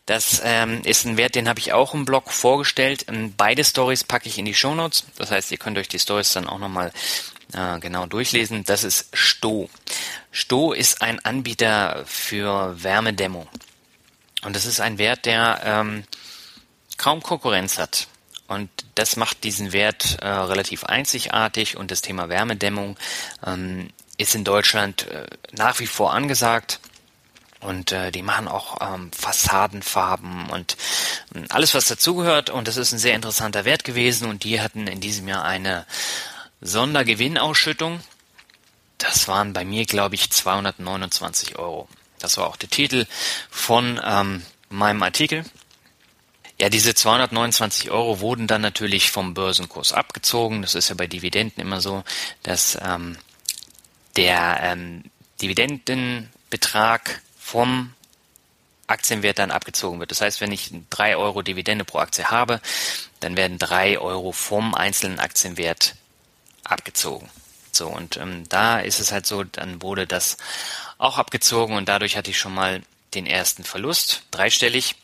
das 0.07 0.43
ähm, 0.45 0.83
ist 0.85 1.05
ein 1.05 1.17
Wert, 1.17 1.37
den 1.37 1.49
habe 1.49 1.61
ich 1.61 1.73
auch 1.73 1.95
im 1.95 2.05
Blog 2.05 2.33
vorgestellt. 2.33 3.07
Ähm, 3.09 3.33
beide 3.37 3.62
Stories 3.62 4.02
packe 4.02 4.29
ich 4.29 4.38
in 4.38 4.45
die 4.45 4.55
Shownotes. 4.55 5.05
Das 5.17 5.31
heißt, 5.31 5.52
ihr 5.52 5.59
könnt 5.59 5.79
euch 5.79 5.87
die 5.87 6.00
Stories 6.00 6.33
dann 6.33 6.49
auch 6.49 6.59
nochmal 6.59 6.93
äh, 7.52 7.79
genau 7.79 8.07
durchlesen. 8.07 8.64
Das 8.64 8.83
ist 8.83 9.09
Sto. 9.12 9.71
Sto 10.33 10.73
ist 10.73 11.00
ein 11.00 11.25
Anbieter 11.25 12.02
für 12.07 12.83
Wärmedämmung. 12.83 13.49
Und 14.43 14.57
das 14.57 14.67
ist 14.67 14.81
ein 14.81 14.99
Wert, 14.99 15.26
der 15.26 15.61
ähm, 15.64 16.05
kaum 16.96 17.23
Konkurrenz 17.23 17.79
hat. 17.79 18.09
Und 18.50 18.68
das 18.96 19.14
macht 19.14 19.44
diesen 19.44 19.72
Wert 19.72 20.18
äh, 20.22 20.26
relativ 20.26 20.82
einzigartig 20.82 21.76
und 21.76 21.92
das 21.92 22.02
Thema 22.02 22.28
Wärmedämmung 22.28 22.96
ähm, 23.46 23.90
ist 24.18 24.34
in 24.34 24.42
Deutschland 24.42 25.06
äh, 25.06 25.28
nach 25.52 25.78
wie 25.78 25.86
vor 25.86 26.12
angesagt. 26.12 26.80
Und 27.60 27.92
äh, 27.92 28.10
die 28.10 28.22
machen 28.22 28.48
auch 28.48 28.78
ähm, 28.80 29.12
Fassadenfarben 29.12 30.50
und 30.50 30.76
äh, 31.32 31.44
alles, 31.50 31.74
was 31.74 31.86
dazugehört. 31.86 32.50
Und 32.50 32.66
das 32.66 32.76
ist 32.76 32.90
ein 32.90 32.98
sehr 32.98 33.14
interessanter 33.14 33.64
Wert 33.64 33.84
gewesen. 33.84 34.28
Und 34.28 34.42
die 34.42 34.60
hatten 34.60 34.88
in 34.88 35.00
diesem 35.00 35.28
Jahr 35.28 35.44
eine 35.44 35.86
Sondergewinnausschüttung. 36.60 38.00
Das 38.98 39.28
waren 39.28 39.52
bei 39.52 39.64
mir, 39.64 39.86
glaube 39.86 40.16
ich, 40.16 40.28
229 40.28 41.56
Euro. 41.56 41.88
Das 42.18 42.36
war 42.36 42.48
auch 42.48 42.56
der 42.56 42.68
Titel 42.68 43.06
von 43.48 44.00
ähm, 44.04 44.42
meinem 44.70 45.04
Artikel. 45.04 45.44
Ja, 46.61 46.68
diese 46.68 46.94
229 46.94 47.90
Euro 47.90 48.20
wurden 48.20 48.46
dann 48.46 48.61
natürlich 48.61 49.11
vom 49.11 49.33
Börsenkurs 49.33 49.94
abgezogen. 49.94 50.61
Das 50.61 50.75
ist 50.75 50.90
ja 50.90 50.94
bei 50.94 51.07
Dividenden 51.07 51.62
immer 51.62 51.81
so, 51.81 52.05
dass 52.42 52.77
ähm, 52.83 53.16
der 54.16 54.61
ähm, 54.62 55.05
Dividendenbetrag 55.40 57.23
vom 57.38 57.94
Aktienwert 58.88 59.38
dann 59.38 59.51
abgezogen 59.51 60.01
wird. 60.01 60.11
Das 60.11 60.20
heißt, 60.20 60.42
wenn 60.42 60.53
ich 60.53 60.70
drei 60.90 61.16
Euro 61.16 61.40
Dividende 61.40 61.87
pro 61.87 61.96
Aktie 61.96 62.31
habe, 62.31 62.61
dann 63.20 63.38
werden 63.38 63.57
drei 63.57 63.99
Euro 63.99 64.31
vom 64.33 64.75
einzelnen 64.75 65.18
Aktienwert 65.18 65.94
abgezogen. 66.64 67.31
So, 67.73 67.88
und 67.88 68.18
ähm, 68.18 68.46
da 68.51 68.81
ist 68.81 69.01
es 69.01 69.12
halt 69.12 69.25
so, 69.25 69.44
dann 69.44 69.81
wurde 69.81 70.07
das 70.07 70.37
auch 70.99 71.16
abgezogen 71.16 71.75
und 71.77 71.88
dadurch 71.88 72.18
hatte 72.18 72.31
ich 72.31 72.38
schon 72.38 72.53
mal 72.53 72.83
den 73.14 73.25
ersten 73.25 73.64
Verlust, 73.64 74.25
dreistellig, 74.31 74.96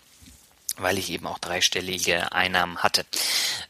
weil 0.79 0.99
ich 0.99 1.11
eben 1.11 1.27
auch 1.27 1.39
dreistellige 1.39 2.33
Einnahmen 2.33 2.79
hatte. 2.79 3.05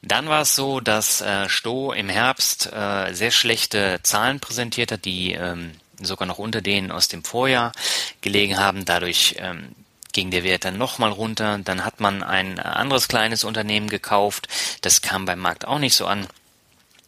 Dann 0.02 0.28
war 0.28 0.42
es 0.42 0.56
so, 0.56 0.80
dass 0.80 1.20
äh, 1.20 1.48
Sto 1.48 1.92
im 1.92 2.08
Herbst 2.08 2.72
äh, 2.72 3.12
sehr 3.12 3.30
schlechte 3.30 4.00
Zahlen 4.02 4.40
präsentiert 4.40 4.92
hat, 4.92 5.04
die 5.04 5.32
ähm, 5.32 5.72
sogar 6.00 6.26
noch 6.26 6.38
unter 6.38 6.60
denen 6.60 6.90
aus 6.90 7.08
dem 7.08 7.24
Vorjahr 7.24 7.72
gelegen 8.20 8.58
haben. 8.58 8.84
Dadurch 8.84 9.36
ähm, 9.38 9.74
ging 10.12 10.30
der 10.30 10.44
Wert 10.44 10.64
dann 10.64 10.78
nochmal 10.78 11.12
runter. 11.12 11.58
Dann 11.58 11.84
hat 11.84 12.00
man 12.00 12.22
ein 12.22 12.58
anderes 12.58 13.08
kleines 13.08 13.44
Unternehmen 13.44 13.88
gekauft. 13.88 14.48
Das 14.80 15.02
kam 15.02 15.24
beim 15.24 15.38
Markt 15.38 15.66
auch 15.66 15.78
nicht 15.78 15.94
so 15.94 16.06
an. 16.06 16.26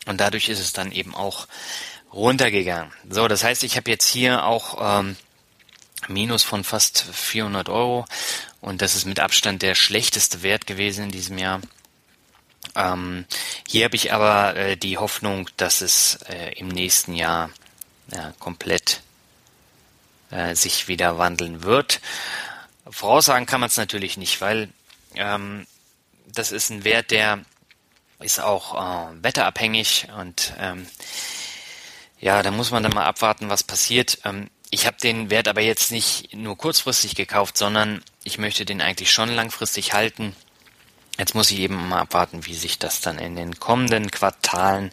Und 0.06 0.20
dadurch 0.20 0.48
ist 0.48 0.60
es 0.60 0.72
dann 0.72 0.92
eben 0.92 1.14
auch 1.14 1.46
runtergegangen. 2.12 2.92
So, 3.10 3.28
das 3.28 3.44
heißt, 3.44 3.64
ich 3.64 3.76
habe 3.76 3.90
jetzt 3.90 4.06
hier 4.06 4.44
auch 4.44 5.00
ähm, 5.00 5.16
Minus 6.06 6.44
von 6.44 6.64
fast 6.64 7.02
400 7.12 7.68
Euro 7.68 8.06
und 8.60 8.82
das 8.82 8.94
ist 8.94 9.04
mit 9.04 9.20
Abstand 9.20 9.62
der 9.62 9.74
schlechteste 9.74 10.42
Wert 10.42 10.66
gewesen 10.66 11.04
in 11.04 11.10
diesem 11.10 11.38
Jahr. 11.38 11.60
Ähm, 12.74 13.24
hier 13.66 13.84
habe 13.84 13.96
ich 13.96 14.12
aber 14.12 14.56
äh, 14.56 14.76
die 14.76 14.98
Hoffnung, 14.98 15.48
dass 15.56 15.80
es 15.80 16.18
äh, 16.28 16.52
im 16.58 16.68
nächsten 16.68 17.14
Jahr 17.14 17.50
ja, 18.12 18.32
komplett 18.38 19.02
äh, 20.30 20.54
sich 20.54 20.88
wieder 20.88 21.18
wandeln 21.18 21.62
wird. 21.62 22.00
Voraussagen 22.90 23.46
kann 23.46 23.60
man 23.60 23.68
es 23.68 23.76
natürlich 23.76 24.16
nicht, 24.16 24.40
weil 24.40 24.68
ähm, 25.14 25.66
das 26.26 26.52
ist 26.52 26.70
ein 26.70 26.84
Wert, 26.84 27.10
der 27.10 27.44
ist 28.20 28.40
auch 28.40 28.74
äh, 28.74 29.22
wetterabhängig 29.22 30.08
und 30.18 30.52
ähm, 30.58 30.86
ja, 32.20 32.42
da 32.42 32.50
muss 32.50 32.72
man 32.72 32.82
dann 32.82 32.92
mal 32.92 33.06
abwarten, 33.06 33.48
was 33.48 33.62
passiert. 33.62 34.18
Ähm, 34.24 34.50
ich 34.70 34.86
habe 34.86 34.96
den 34.98 35.30
Wert 35.30 35.48
aber 35.48 35.60
jetzt 35.60 35.90
nicht 35.90 36.34
nur 36.34 36.56
kurzfristig 36.56 37.14
gekauft, 37.14 37.56
sondern 37.56 38.02
ich 38.24 38.38
möchte 38.38 38.64
den 38.64 38.80
eigentlich 38.80 39.12
schon 39.12 39.30
langfristig 39.30 39.92
halten. 39.92 40.36
Jetzt 41.18 41.34
muss 41.34 41.50
ich 41.50 41.58
eben 41.60 41.88
mal 41.88 42.00
abwarten, 42.00 42.46
wie 42.46 42.54
sich 42.54 42.78
das 42.78 43.00
dann 43.00 43.18
in 43.18 43.34
den 43.34 43.58
kommenden 43.58 44.10
Quartalen 44.10 44.92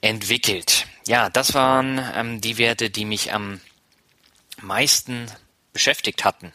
entwickelt. 0.00 0.86
Ja, 1.06 1.30
das 1.30 1.54
waren 1.54 2.00
ähm, 2.14 2.40
die 2.40 2.58
Werte, 2.58 2.90
die 2.90 3.04
mich 3.04 3.32
am 3.32 3.60
meisten 4.60 5.30
beschäftigt 5.72 6.24
hatten 6.24 6.52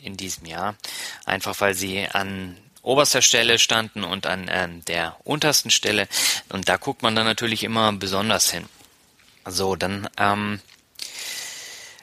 in 0.00 0.16
diesem 0.16 0.46
Jahr. 0.46 0.76
Einfach 1.24 1.60
weil 1.60 1.74
sie 1.74 2.06
an 2.08 2.56
oberster 2.82 3.22
Stelle 3.22 3.58
standen 3.58 4.04
und 4.04 4.26
an 4.26 4.48
äh, 4.48 4.68
der 4.86 5.16
untersten 5.24 5.70
Stelle. 5.70 6.08
Und 6.48 6.68
da 6.68 6.76
guckt 6.76 7.02
man 7.02 7.16
dann 7.16 7.26
natürlich 7.26 7.64
immer 7.64 7.92
besonders 7.92 8.50
hin. 8.50 8.66
So, 9.46 9.76
dann 9.76 10.08
ähm, 10.18 10.60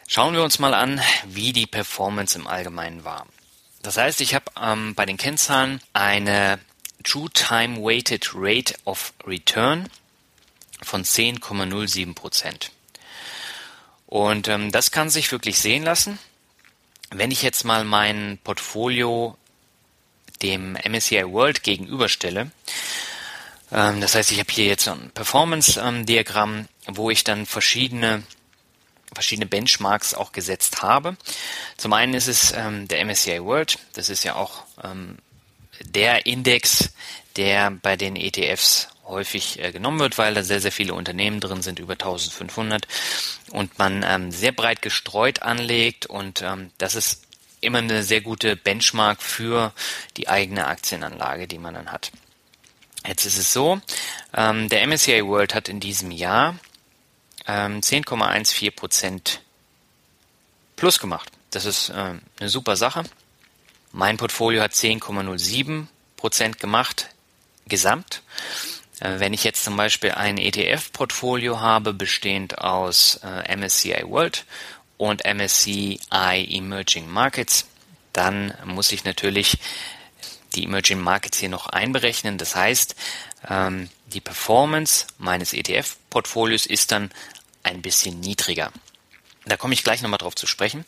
schauen 0.09 0.33
wir 0.33 0.43
uns 0.43 0.57
mal 0.57 0.73
an, 0.73 0.99
wie 1.27 1.53
die 1.53 1.67
Performance 1.67 2.37
im 2.37 2.47
Allgemeinen 2.47 3.05
war. 3.05 3.27
Das 3.83 3.95
heißt, 3.95 4.19
ich 4.21 4.33
habe 4.33 4.45
ähm, 4.59 4.95
bei 4.95 5.05
den 5.05 5.17
Kennzahlen 5.17 5.79
eine 5.93 6.59
True 7.03 7.29
Time 7.31 7.77
Weighted 7.81 8.31
Rate 8.33 8.73
of 8.85 9.13
Return 9.25 9.87
von 10.81 11.05
10,07 11.05 12.15
Prozent. 12.15 12.71
Und 14.07 14.47
ähm, 14.47 14.71
das 14.71 14.91
kann 14.91 15.11
sich 15.11 15.31
wirklich 15.31 15.59
sehen 15.59 15.83
lassen. 15.83 16.17
Wenn 17.11 17.31
ich 17.31 17.43
jetzt 17.43 17.63
mal 17.63 17.85
mein 17.85 18.39
Portfolio 18.43 19.37
dem 20.41 20.73
MSCI 20.73 21.23
World 21.25 21.63
gegenüberstelle. 21.63 22.51
Ähm, 23.71 24.01
das 24.01 24.15
heißt, 24.15 24.31
ich 24.31 24.39
habe 24.39 24.51
hier 24.51 24.65
jetzt 24.65 24.85
so 24.85 24.91
ein 24.91 25.11
Performance-Diagramm, 25.11 26.67
wo 26.87 27.11
ich 27.11 27.23
dann 27.23 27.45
verschiedene 27.45 28.23
verschiedene 29.13 29.45
Benchmarks 29.45 30.13
auch 30.13 30.31
gesetzt 30.31 30.81
habe. 30.81 31.17
Zum 31.77 31.93
einen 31.93 32.13
ist 32.13 32.27
es 32.27 32.51
ähm, 32.51 32.87
der 32.87 33.03
MSCI 33.05 33.43
World, 33.43 33.79
das 33.93 34.09
ist 34.09 34.23
ja 34.23 34.35
auch 34.35 34.63
ähm, 34.83 35.17
der 35.83 36.25
Index, 36.25 36.91
der 37.35 37.71
bei 37.71 37.95
den 37.95 38.15
ETFs 38.15 38.89
häufig 39.05 39.59
äh, 39.59 39.71
genommen 39.71 39.99
wird, 39.99 40.17
weil 40.17 40.33
da 40.33 40.43
sehr, 40.43 40.61
sehr 40.61 40.71
viele 40.71 40.93
Unternehmen 40.93 41.39
drin 41.39 41.61
sind, 41.61 41.79
über 41.79 41.93
1500 41.93 42.87
und 43.51 43.77
man 43.79 44.05
ähm, 44.07 44.31
sehr 44.31 44.51
breit 44.51 44.81
gestreut 44.81 45.41
anlegt 45.41 46.05
und 46.05 46.41
ähm, 46.41 46.71
das 46.77 46.95
ist 46.95 47.23
immer 47.61 47.79
eine 47.79 48.03
sehr 48.03 48.21
gute 48.21 48.55
Benchmark 48.55 49.21
für 49.21 49.73
die 50.17 50.29
eigene 50.29 50.67
Aktienanlage, 50.67 51.47
die 51.47 51.57
man 51.57 51.73
dann 51.73 51.91
hat. 51.91 52.11
Jetzt 53.05 53.25
ist 53.25 53.37
es 53.37 53.51
so, 53.51 53.81
ähm, 54.35 54.69
der 54.69 54.85
MSCI 54.85 55.25
World 55.25 55.55
hat 55.55 55.69
in 55.69 55.79
diesem 55.79 56.11
Jahr 56.11 56.59
ähm, 57.49 57.81
10,14 57.81 58.71
Prozent 58.71 59.41
plus 60.75 60.99
gemacht. 60.99 61.31
Das 61.49 61.65
ist 61.65 61.91
ähm, 61.93 62.21
eine 62.39 62.49
super 62.49 62.75
Sache. 62.75 63.03
Mein 63.91 64.17
Portfolio 64.17 64.61
hat 64.61 64.73
10,07 64.73 65.87
Prozent 66.15 66.59
gemacht, 66.59 67.09
gesamt. 67.67 68.21
Äh, 68.99 69.19
wenn 69.19 69.33
ich 69.33 69.43
jetzt 69.43 69.63
zum 69.63 69.75
Beispiel 69.75 70.11
ein 70.11 70.37
ETF-Portfolio 70.37 71.59
habe, 71.59 71.93
bestehend 71.93 72.59
aus 72.59 73.19
äh, 73.23 73.55
MSCI 73.55 74.03
World 74.05 74.45
und 74.97 75.23
MSCI 75.25 75.99
Emerging 76.11 77.09
Markets, 77.09 77.65
dann 78.13 78.53
muss 78.65 78.91
ich 78.91 79.05
natürlich 79.05 79.57
die 80.53 80.65
Emerging 80.65 80.99
Markets 80.99 81.39
hier 81.39 81.49
noch 81.49 81.67
einberechnen. 81.67 82.37
Das 82.37 82.55
heißt, 82.55 82.95
ähm, 83.49 83.89
die 84.07 84.21
Performance 84.21 85.07
meines 85.17 85.53
ETF-Portfolios 85.53 86.65
ist 86.65 86.91
dann 86.91 87.11
ein 87.63 87.81
bisschen 87.81 88.19
niedriger. 88.19 88.71
Da 89.45 89.57
komme 89.57 89.73
ich 89.73 89.83
gleich 89.83 90.01
nochmal 90.01 90.17
drauf 90.17 90.35
zu 90.35 90.47
sprechen. 90.47 90.85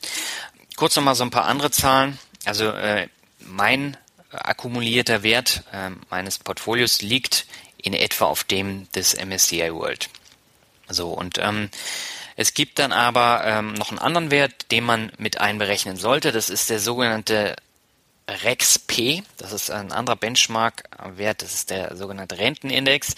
Kurz 0.75 0.95
nochmal 0.95 1.15
so 1.15 1.23
ein 1.23 1.31
paar 1.31 1.45
andere 1.45 1.71
Zahlen. 1.71 2.19
Also 2.45 2.69
äh, 2.69 3.07
mein 3.39 3.97
akkumulierter 4.31 5.23
Wert 5.23 5.63
äh, 5.71 5.89
meines 6.09 6.39
Portfolios 6.39 7.01
liegt 7.01 7.45
in 7.77 7.93
etwa 7.93 8.25
auf 8.25 8.43
dem 8.43 8.89
des 8.91 9.15
MSCI 9.15 9.73
World. 9.73 10.09
So 10.87 11.09
und 11.09 11.37
ähm, 11.39 11.69
es 12.35 12.53
gibt 12.53 12.79
dann 12.79 12.91
aber 12.91 13.43
ähm, 13.45 13.73
noch 13.73 13.89
einen 13.89 13.99
anderen 13.99 14.31
Wert, 14.31 14.71
den 14.71 14.83
man 14.83 15.11
mit 15.17 15.39
einberechnen 15.39 15.97
sollte. 15.97 16.31
Das 16.31 16.49
ist 16.49 16.69
der 16.69 16.79
sogenannte 16.79 17.55
REX-P. 18.27 19.23
Das 19.37 19.51
ist 19.51 19.71
ein 19.71 19.91
anderer 19.91 20.15
Benchmark-Wert. 20.15 21.41
Das 21.41 21.53
ist 21.53 21.69
der 21.69 21.95
sogenannte 21.95 22.37
Rentenindex. 22.37 23.15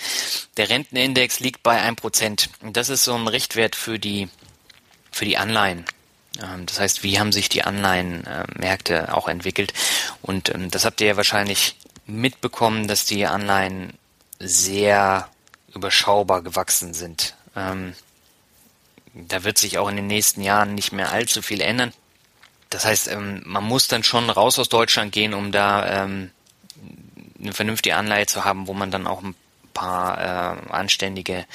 Der 0.58 0.70
Rentenindex 0.70 1.40
liegt 1.40 1.64
bei 1.64 1.82
1%. 1.82 2.50
Und 2.62 2.78
das 2.78 2.90
ist 2.90 3.04
so 3.04 3.14
ein 3.16 3.28
Richtwert 3.28 3.76
für 3.76 4.00
die, 4.00 4.30
für 5.12 5.26
die 5.26 5.38
Anleihen. 5.38 5.86
Ähm, 6.42 6.66
das 6.66 6.80
heißt, 6.80 7.04
wie 7.04 7.20
haben 7.20 7.32
sich 7.32 7.50
die 7.50 7.64
Anleihenmärkte 7.64 9.14
auch 9.14 9.28
entwickelt? 9.28 9.74
Und 10.22 10.50
ähm, 10.54 10.72
das 10.72 10.86
habt 10.86 11.02
ihr 11.02 11.08
ja 11.08 11.18
wahrscheinlich 11.18 11.76
mitbekommen, 12.06 12.88
dass 12.88 13.06
die 13.06 13.26
Anleihen 13.26 13.94
sehr 14.40 15.30
überschaubar 15.74 16.42
gewachsen 16.42 16.94
sind. 16.94 17.36
Ähm, 17.56 17.94
da 19.14 19.44
wird 19.44 19.58
sich 19.58 19.78
auch 19.78 19.90
in 19.90 19.96
den 19.96 20.08
nächsten 20.08 20.42
Jahren 20.42 20.76
nicht 20.76 20.92
mehr 20.92 21.12
allzu 21.12 21.42
viel 21.42 21.62
ändern. 21.62 21.94
Das 22.74 22.86
heißt, 22.86 23.16
man 23.16 23.64
muss 23.64 23.88
dann 23.88 24.04
schon 24.04 24.30
raus 24.30 24.60
aus 24.60 24.70
Deutschland 24.70 25.12
gehen, 25.12 25.34
um 25.34 25.52
da 25.52 25.82
eine 25.82 26.32
vernünftige 27.52 27.96
Anleihe 27.96 28.26
zu 28.26 28.46
haben, 28.46 28.68
wo 28.68 28.74
man 28.74 28.92
dann 28.92 29.08
auch 29.08 29.22
ein 29.22 29.36
paar 29.74 30.18
äh, 30.18 30.72
anständige 30.72 31.46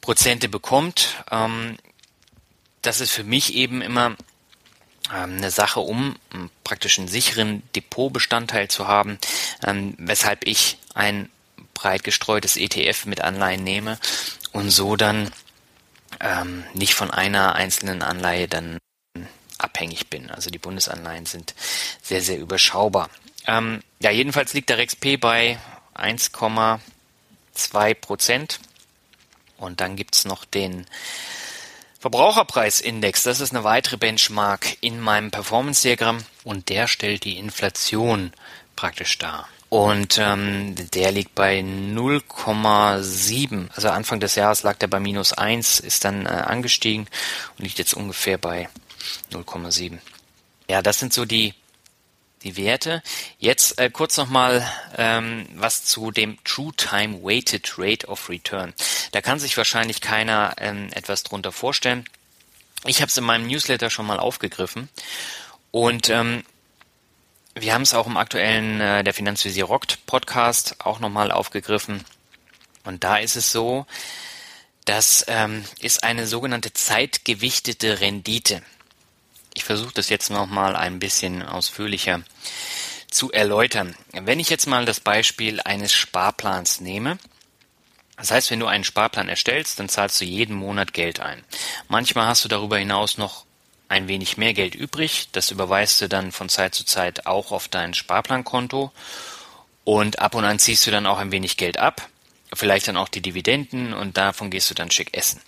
Prozente 0.00 0.48
bekommt. 0.48 1.24
Das 2.82 3.00
ist 3.00 3.10
für 3.10 3.24
mich 3.24 3.54
eben 3.54 3.82
immer 3.82 4.16
ähm, 5.14 5.36
eine 5.36 5.50
Sache, 5.50 5.80
um 5.80 6.16
praktisch 6.64 6.98
einen 6.98 7.08
sicheren 7.08 7.62
Depotbestandteil 7.74 8.68
zu 8.68 8.86
haben, 8.86 9.18
ähm, 9.66 9.94
weshalb 9.98 10.46
ich 10.46 10.78
ein 10.94 11.30
breit 11.74 12.04
gestreutes 12.04 12.56
ETF 12.56 13.06
mit 13.06 13.20
Anleihen 13.20 13.64
nehme 13.64 13.98
und 14.52 14.70
so 14.70 14.96
dann 14.96 15.30
ähm, 16.20 16.64
nicht 16.74 16.94
von 16.94 17.10
einer 17.10 17.54
einzelnen 17.54 18.02
Anleihe 18.02 18.48
dann 18.48 18.78
abhängig 19.58 20.08
bin. 20.08 20.30
Also 20.30 20.50
die 20.50 20.58
Bundesanleihen 20.58 21.26
sind 21.26 21.54
sehr, 22.02 22.22
sehr 22.22 22.38
überschaubar. 22.38 23.10
Ähm, 23.46 23.82
ja, 24.00 24.10
jedenfalls 24.10 24.54
liegt 24.54 24.70
der 24.70 24.78
RexP 24.78 25.20
bei 25.20 25.58
1,2 25.94 27.94
Prozent. 27.94 28.60
Und 29.56 29.80
dann 29.80 29.96
gibt's 29.96 30.24
noch 30.24 30.44
den 30.44 30.86
Verbraucherpreisindex, 32.00 33.24
das 33.24 33.40
ist 33.40 33.52
eine 33.52 33.64
weitere 33.64 33.96
Benchmark 33.96 34.76
in 34.80 35.00
meinem 35.00 35.32
Performance-Diagramm 35.32 36.24
und 36.44 36.68
der 36.68 36.86
stellt 36.86 37.24
die 37.24 37.38
Inflation 37.38 38.32
praktisch 38.76 39.18
dar. 39.18 39.48
Und 39.68 40.16
ähm, 40.18 40.76
der 40.94 41.10
liegt 41.10 41.34
bei 41.34 41.58
0,7. 41.58 43.66
Also 43.74 43.88
Anfang 43.88 44.20
des 44.20 44.36
Jahres 44.36 44.62
lag 44.62 44.76
der 44.76 44.86
bei 44.86 45.00
minus 45.00 45.32
1, 45.32 45.80
ist 45.80 46.04
dann 46.04 46.24
äh, 46.24 46.28
angestiegen 46.28 47.08
und 47.58 47.64
liegt 47.64 47.78
jetzt 47.78 47.94
ungefähr 47.94 48.38
bei 48.38 48.68
0,7. 49.32 49.98
Ja, 50.68 50.82
das 50.82 50.98
sind 50.98 51.12
so 51.12 51.24
die 51.24 51.54
die 52.44 52.56
Werte. 52.56 53.02
Jetzt 53.38 53.78
äh, 53.78 53.90
kurz 53.90 54.16
nochmal 54.16 54.66
ähm, 54.96 55.48
was 55.56 55.84
zu 55.84 56.10
dem 56.10 56.38
True 56.44 56.72
Time 56.76 57.22
Weighted 57.22 57.74
Rate 57.78 58.06
of 58.06 58.28
Return. 58.28 58.74
Da 59.12 59.20
kann 59.20 59.38
sich 59.38 59.56
wahrscheinlich 59.56 60.00
keiner 60.00 60.54
ähm, 60.58 60.88
etwas 60.92 61.24
drunter 61.24 61.52
vorstellen. 61.52 62.04
Ich 62.84 63.00
habe 63.00 63.10
es 63.10 63.16
in 63.16 63.24
meinem 63.24 63.48
Newsletter 63.48 63.90
schon 63.90 64.06
mal 64.06 64.20
aufgegriffen 64.20 64.88
und 65.72 66.10
ähm, 66.10 66.44
wir 67.54 67.74
haben 67.74 67.82
es 67.82 67.94
auch 67.94 68.06
im 68.06 68.16
aktuellen 68.16 68.80
äh, 68.80 69.02
der 69.02 69.14
Finanzvisier 69.14 69.64
Rockt 69.64 70.06
Podcast 70.06 70.76
auch 70.78 71.00
nochmal 71.00 71.32
aufgegriffen. 71.32 72.04
Und 72.84 73.02
da 73.02 73.16
ist 73.16 73.34
es 73.34 73.50
so, 73.50 73.84
das 74.84 75.24
ähm, 75.28 75.64
ist 75.80 76.04
eine 76.04 76.26
sogenannte 76.26 76.72
zeitgewichtete 76.72 78.00
Rendite. 78.00 78.62
Ich 79.54 79.64
versuche 79.64 79.94
das 79.94 80.08
jetzt 80.08 80.30
nochmal 80.30 80.76
ein 80.76 80.98
bisschen 80.98 81.42
ausführlicher 81.42 82.22
zu 83.10 83.32
erläutern. 83.32 83.96
Wenn 84.12 84.40
ich 84.40 84.50
jetzt 84.50 84.66
mal 84.66 84.84
das 84.84 85.00
Beispiel 85.00 85.60
eines 85.60 85.92
Sparplans 85.92 86.80
nehme, 86.80 87.18
das 88.16 88.32
heißt, 88.32 88.50
wenn 88.50 88.60
du 88.60 88.66
einen 88.66 88.84
Sparplan 88.84 89.28
erstellst, 89.28 89.78
dann 89.78 89.88
zahlst 89.88 90.20
du 90.20 90.24
jeden 90.24 90.56
Monat 90.56 90.92
Geld 90.92 91.20
ein. 91.20 91.44
Manchmal 91.86 92.26
hast 92.26 92.44
du 92.44 92.48
darüber 92.48 92.76
hinaus 92.76 93.16
noch 93.16 93.44
ein 93.88 94.08
wenig 94.08 94.36
mehr 94.36 94.54
Geld 94.54 94.74
übrig. 94.74 95.28
Das 95.32 95.50
überweist 95.50 96.00
du 96.00 96.08
dann 96.08 96.32
von 96.32 96.48
Zeit 96.48 96.74
zu 96.74 96.84
Zeit 96.84 97.26
auch 97.26 97.52
auf 97.52 97.68
dein 97.68 97.94
Sparplankonto. 97.94 98.92
Und 99.84 100.18
ab 100.18 100.34
und 100.34 100.44
an 100.44 100.58
ziehst 100.58 100.86
du 100.86 100.90
dann 100.90 101.06
auch 101.06 101.18
ein 101.18 101.32
wenig 101.32 101.56
Geld 101.56 101.78
ab. 101.78 102.08
Vielleicht 102.52 102.88
dann 102.88 102.96
auch 102.96 103.08
die 103.08 103.22
Dividenden 103.22 103.94
und 103.94 104.16
davon 104.16 104.50
gehst 104.50 104.68
du 104.70 104.74
dann 104.74 104.90
schick 104.90 105.16
essen. 105.16 105.40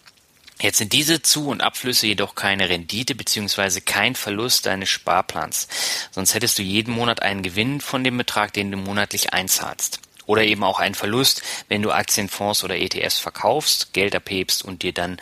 Jetzt 0.60 0.78
sind 0.78 0.92
diese 0.92 1.22
Zu- 1.22 1.48
und 1.48 1.62
Abflüsse 1.62 2.06
jedoch 2.06 2.34
keine 2.34 2.68
Rendite 2.68 3.14
bzw. 3.14 3.80
kein 3.80 4.14
Verlust 4.14 4.66
deines 4.66 4.90
Sparplans. 4.90 5.68
Sonst 6.10 6.34
hättest 6.34 6.58
du 6.58 6.62
jeden 6.62 6.92
Monat 6.92 7.22
einen 7.22 7.42
Gewinn 7.42 7.80
von 7.80 8.04
dem 8.04 8.18
Betrag, 8.18 8.52
den 8.52 8.70
du 8.70 8.76
monatlich 8.76 9.32
einzahlst. 9.32 10.00
Oder 10.26 10.44
eben 10.44 10.62
auch 10.62 10.78
einen 10.78 10.94
Verlust, 10.94 11.42
wenn 11.68 11.82
du 11.82 11.90
Aktienfonds 11.90 12.62
oder 12.62 12.76
ETFs 12.76 13.18
verkaufst, 13.18 13.94
Geld 13.94 14.14
abhebst 14.14 14.62
und 14.62 14.82
dir 14.82 14.92
dann 14.92 15.20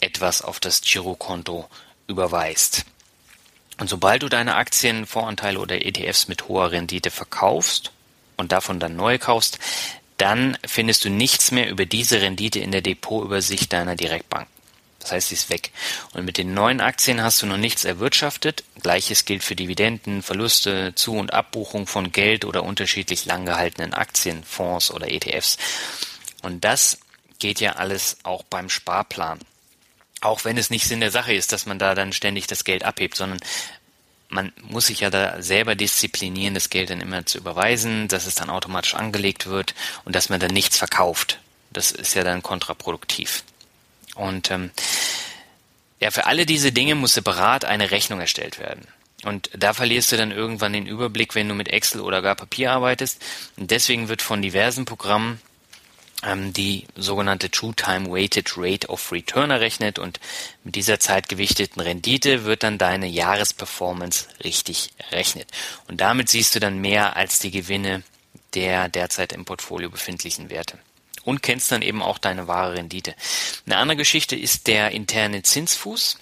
etwas 0.00 0.40
auf 0.42 0.60
das 0.60 0.80
Girokonto 0.80 1.68
überweist. 2.06 2.86
Und 3.78 3.88
sobald 3.88 4.22
du 4.22 4.28
deine 4.28 4.56
Aktien, 4.56 5.06
oder 5.14 5.84
ETFs 5.84 6.26
mit 6.26 6.48
hoher 6.48 6.72
Rendite 6.72 7.10
verkaufst 7.10 7.92
und 8.36 8.52
davon 8.52 8.80
dann 8.80 8.96
neu 8.96 9.18
kaufst, 9.18 9.58
dann 10.16 10.58
findest 10.66 11.04
du 11.04 11.10
nichts 11.10 11.50
mehr 11.50 11.70
über 11.70 11.86
diese 11.86 12.20
Rendite 12.20 12.60
in 12.60 12.72
der 12.72 12.82
Depotübersicht 12.82 13.72
deiner 13.72 13.96
Direktbank. 13.96 14.48
Das 15.00 15.12
heißt, 15.12 15.28
sie 15.28 15.34
ist 15.34 15.50
weg. 15.50 15.72
Und 16.12 16.24
mit 16.24 16.38
den 16.38 16.54
neuen 16.54 16.80
Aktien 16.80 17.22
hast 17.22 17.42
du 17.42 17.46
noch 17.46 17.56
nichts 17.56 17.84
erwirtschaftet. 17.84 18.64
Gleiches 18.82 19.24
gilt 19.24 19.42
für 19.42 19.56
Dividenden, 19.56 20.22
Verluste, 20.22 20.94
Zu- 20.94 21.16
und 21.16 21.32
Abbuchung 21.32 21.86
von 21.86 22.12
Geld 22.12 22.44
oder 22.44 22.62
unterschiedlich 22.62 23.24
lang 23.24 23.46
gehaltenen 23.46 23.94
Aktien, 23.94 24.44
Fonds 24.44 24.90
oder 24.90 25.10
ETFs. 25.10 25.56
Und 26.42 26.64
das 26.64 26.98
geht 27.38 27.60
ja 27.60 27.72
alles 27.72 28.18
auch 28.22 28.42
beim 28.44 28.68
Sparplan. 28.68 29.40
Auch 30.20 30.44
wenn 30.44 30.58
es 30.58 30.70
nicht 30.70 30.86
Sinn 30.86 31.00
der 31.00 31.10
Sache 31.10 31.32
ist, 31.32 31.52
dass 31.52 31.66
man 31.66 31.78
da 31.78 31.94
dann 31.94 32.12
ständig 32.12 32.46
das 32.46 32.64
Geld 32.64 32.84
abhebt, 32.84 33.16
sondern 33.16 33.40
man 34.28 34.52
muss 34.62 34.86
sich 34.86 35.00
ja 35.00 35.10
da 35.10 35.42
selber 35.42 35.74
disziplinieren, 35.74 36.54
das 36.54 36.70
Geld 36.70 36.90
dann 36.90 37.00
immer 37.00 37.26
zu 37.26 37.38
überweisen, 37.38 38.06
dass 38.06 38.26
es 38.26 38.36
dann 38.36 38.50
automatisch 38.50 38.94
angelegt 38.94 39.46
wird 39.46 39.74
und 40.04 40.14
dass 40.14 40.28
man 40.28 40.40
dann 40.40 40.52
nichts 40.52 40.76
verkauft. 40.76 41.40
Das 41.72 41.90
ist 41.90 42.14
ja 42.14 42.22
dann 42.22 42.42
kontraproduktiv. 42.42 43.44
Und 44.20 44.50
ähm, 44.50 44.70
ja, 45.98 46.10
für 46.10 46.26
alle 46.26 46.46
diese 46.46 46.72
Dinge 46.72 46.94
muss 46.94 47.14
separat 47.14 47.64
eine 47.64 47.90
Rechnung 47.90 48.20
erstellt 48.20 48.58
werden. 48.58 48.86
Und 49.24 49.50
da 49.56 49.74
verlierst 49.74 50.12
du 50.12 50.16
dann 50.16 50.30
irgendwann 50.30 50.72
den 50.72 50.86
Überblick, 50.86 51.34
wenn 51.34 51.48
du 51.48 51.54
mit 51.54 51.68
Excel 51.68 52.00
oder 52.00 52.22
gar 52.22 52.34
Papier 52.34 52.72
arbeitest. 52.72 53.22
Und 53.56 53.70
deswegen 53.70 54.08
wird 54.08 54.22
von 54.22 54.40
diversen 54.40 54.84
Programmen 54.84 55.40
ähm, 56.22 56.52
die 56.52 56.86
sogenannte 56.96 57.50
True 57.50 57.74
Time 57.74 58.10
Weighted 58.10 58.52
Rate 58.56 58.88
of 58.88 59.10
Return 59.12 59.50
errechnet 59.50 59.98
und 59.98 60.20
mit 60.64 60.74
dieser 60.74 61.00
zeitgewichteten 61.00 61.80
Rendite 61.80 62.44
wird 62.44 62.62
dann 62.62 62.78
deine 62.78 63.06
Jahresperformance 63.06 64.26
richtig 64.44 64.90
errechnet. 64.98 65.48
Und 65.88 66.00
damit 66.00 66.28
siehst 66.28 66.54
du 66.54 66.60
dann 66.60 66.78
mehr 66.78 67.16
als 67.16 67.38
die 67.38 67.50
Gewinne 67.50 68.02
der 68.54 68.88
derzeit 68.88 69.32
im 69.32 69.44
Portfolio 69.44 69.90
befindlichen 69.90 70.50
Werte. 70.50 70.78
Und 71.24 71.42
kennst 71.42 71.70
dann 71.70 71.82
eben 71.82 72.02
auch 72.02 72.18
deine 72.18 72.48
wahre 72.48 72.74
Rendite. 72.74 73.14
Eine 73.66 73.76
andere 73.76 73.96
Geschichte 73.96 74.36
ist 74.36 74.66
der 74.66 74.92
interne 74.92 75.42
Zinsfuß. 75.42 76.18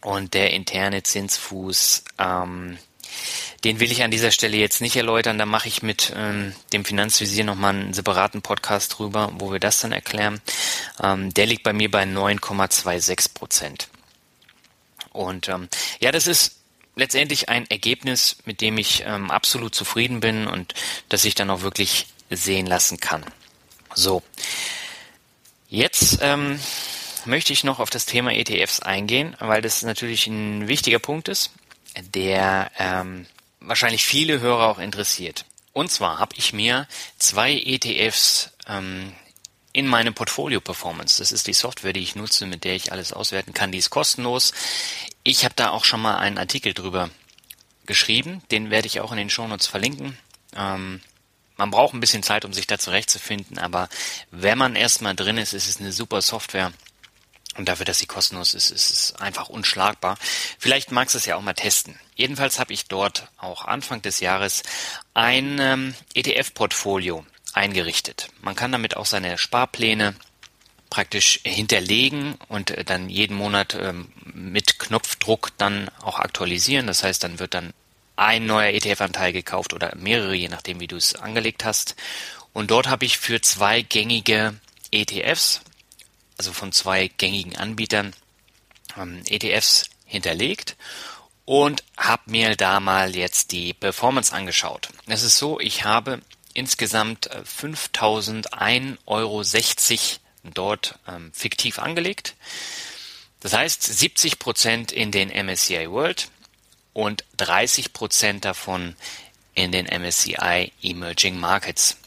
Und 0.00 0.34
der 0.34 0.52
interne 0.52 1.02
Zinsfuß 1.02 2.04
ähm, 2.18 2.78
den 3.64 3.80
will 3.80 3.90
ich 3.90 4.02
an 4.02 4.10
dieser 4.10 4.30
Stelle 4.30 4.56
jetzt 4.58 4.80
nicht 4.80 4.96
erläutern. 4.96 5.38
Da 5.38 5.46
mache 5.46 5.68
ich 5.68 5.82
mit 5.82 6.12
ähm, 6.14 6.54
dem 6.72 6.84
Finanzvisier 6.84 7.44
nochmal 7.44 7.74
einen 7.74 7.94
separaten 7.94 8.42
Podcast 8.42 8.98
drüber, 8.98 9.32
wo 9.38 9.52
wir 9.52 9.58
das 9.58 9.80
dann 9.80 9.92
erklären. 9.92 10.40
Ähm, 11.02 11.32
der 11.32 11.46
liegt 11.46 11.62
bei 11.62 11.72
mir 11.72 11.90
bei 11.90 12.04
9,26 12.04 13.32
Prozent. 13.32 13.88
Und 15.12 15.48
ähm, 15.48 15.68
ja, 16.00 16.12
das 16.12 16.26
ist 16.26 16.56
letztendlich 16.94 17.48
ein 17.48 17.68
Ergebnis, 17.70 18.36
mit 18.44 18.60
dem 18.60 18.76
ich 18.76 19.04
ähm, 19.06 19.30
absolut 19.30 19.74
zufrieden 19.74 20.20
bin 20.20 20.46
und 20.46 20.74
das 21.08 21.24
ich 21.24 21.34
dann 21.34 21.50
auch 21.50 21.62
wirklich 21.62 22.06
sehen 22.30 22.66
lassen 22.66 22.98
kann. 23.00 23.24
So, 23.94 24.22
jetzt 25.68 26.18
ähm, 26.20 26.58
möchte 27.24 27.52
ich 27.52 27.64
noch 27.64 27.78
auf 27.78 27.90
das 27.90 28.06
Thema 28.06 28.32
ETFs 28.32 28.80
eingehen, 28.80 29.36
weil 29.38 29.62
das 29.62 29.82
natürlich 29.82 30.26
ein 30.26 30.68
wichtiger 30.68 30.98
Punkt 30.98 31.28
ist, 31.28 31.52
der 32.14 32.70
ähm, 32.78 33.26
wahrscheinlich 33.60 34.04
viele 34.04 34.40
Hörer 34.40 34.68
auch 34.68 34.78
interessiert. 34.78 35.44
Und 35.72 35.90
zwar 35.90 36.18
habe 36.18 36.34
ich 36.36 36.52
mir 36.52 36.86
zwei 37.18 37.52
ETFs 37.52 38.50
ähm, 38.68 39.12
in 39.72 39.86
meine 39.86 40.12
Portfolio 40.12 40.60
Performance. 40.60 41.18
Das 41.18 41.32
ist 41.32 41.46
die 41.46 41.52
Software, 41.52 41.92
die 41.92 42.00
ich 42.00 42.14
nutze, 42.14 42.46
mit 42.46 42.64
der 42.64 42.76
ich 42.76 42.92
alles 42.92 43.12
auswerten 43.12 43.54
kann. 43.54 43.72
Die 43.72 43.78
ist 43.78 43.90
kostenlos. 43.90 44.52
Ich 45.24 45.44
habe 45.44 45.54
da 45.56 45.70
auch 45.70 45.84
schon 45.84 46.00
mal 46.00 46.16
einen 46.16 46.38
Artikel 46.38 46.74
drüber 46.74 47.10
geschrieben. 47.86 48.42
Den 48.50 48.70
werde 48.70 48.86
ich 48.86 49.00
auch 49.00 49.10
in 49.10 49.18
den 49.18 49.30
Shownotes 49.30 49.66
verlinken. 49.66 50.16
Ähm, 50.56 51.00
man 51.56 51.70
braucht 51.70 51.94
ein 51.94 52.00
bisschen 52.00 52.22
Zeit, 52.22 52.44
um 52.44 52.52
sich 52.52 52.66
da 52.66 52.78
zurechtzufinden, 52.78 53.58
aber 53.58 53.88
wenn 54.30 54.58
man 54.58 54.76
erstmal 54.76 55.14
drin 55.14 55.38
ist, 55.38 55.52
ist 55.52 55.68
es 55.68 55.80
eine 55.80 55.92
super 55.92 56.22
Software. 56.22 56.72
Und 57.56 57.68
dafür, 57.68 57.86
dass 57.86 58.00
sie 58.00 58.06
kostenlos 58.06 58.52
ist, 58.54 58.70
ist 58.70 58.90
es 58.90 59.14
einfach 59.16 59.48
unschlagbar. 59.48 60.18
Vielleicht 60.58 60.90
magst 60.90 61.14
du 61.14 61.18
es 61.18 61.26
ja 61.26 61.36
auch 61.36 61.40
mal 61.40 61.54
testen. 61.54 61.98
Jedenfalls 62.16 62.58
habe 62.58 62.72
ich 62.72 62.86
dort 62.86 63.28
auch 63.36 63.64
Anfang 63.64 64.02
des 64.02 64.18
Jahres 64.18 64.64
ein 65.14 65.58
ähm, 65.60 65.94
ETF-Portfolio 66.14 67.24
eingerichtet. 67.52 68.28
Man 68.40 68.56
kann 68.56 68.72
damit 68.72 68.96
auch 68.96 69.06
seine 69.06 69.38
Sparpläne 69.38 70.16
praktisch 70.90 71.40
hinterlegen 71.44 72.36
und 72.48 72.72
äh, 72.72 72.84
dann 72.84 73.08
jeden 73.08 73.36
Monat 73.36 73.76
ähm, 73.80 74.12
mit 74.32 74.78
Knopfdruck 74.80 75.50
dann 75.56 75.88
auch 76.02 76.18
aktualisieren. 76.18 76.86
Das 76.88 77.04
heißt, 77.04 77.22
dann 77.22 77.38
wird 77.38 77.54
dann 77.54 77.72
ein 78.16 78.46
neuer 78.46 78.72
ETF-Anteil 78.72 79.32
gekauft 79.32 79.72
oder 79.72 79.94
mehrere, 79.96 80.34
je 80.34 80.48
nachdem, 80.48 80.80
wie 80.80 80.86
du 80.86 80.96
es 80.96 81.14
angelegt 81.14 81.64
hast. 81.64 81.96
Und 82.52 82.70
dort 82.70 82.88
habe 82.88 83.04
ich 83.04 83.18
für 83.18 83.40
zwei 83.40 83.82
gängige 83.82 84.54
ETFs, 84.90 85.60
also 86.38 86.52
von 86.52 86.72
zwei 86.72 87.08
gängigen 87.08 87.56
Anbietern, 87.56 88.14
ähm, 88.96 89.22
ETFs 89.28 89.90
hinterlegt 90.04 90.76
und 91.44 91.82
habe 91.96 92.22
mir 92.26 92.56
da 92.56 92.80
mal 92.80 93.14
jetzt 93.16 93.52
die 93.52 93.74
Performance 93.74 94.32
angeschaut. 94.32 94.88
Es 95.06 95.22
ist 95.22 95.38
so, 95.38 95.60
ich 95.60 95.84
habe 95.84 96.20
insgesamt 96.54 97.28
5.001,60 97.30 98.92
äh, 98.92 98.96
Euro 99.06 99.42
dort 100.54 100.98
ähm, 101.08 101.32
fiktiv 101.32 101.78
angelegt. 101.78 102.36
Das 103.40 103.52
heißt 103.52 103.82
70 103.82 104.38
Prozent 104.38 104.92
in 104.92 105.10
den 105.10 105.28
MSCI 105.28 105.90
World 105.90 106.28
und 106.94 107.24
30 107.36 107.92
Prozent 107.92 108.46
davon 108.46 108.96
in 109.54 109.70
den 109.72 109.86
MSCI 109.86 110.72
Emerging 110.82 111.38
Markets. 111.38 111.98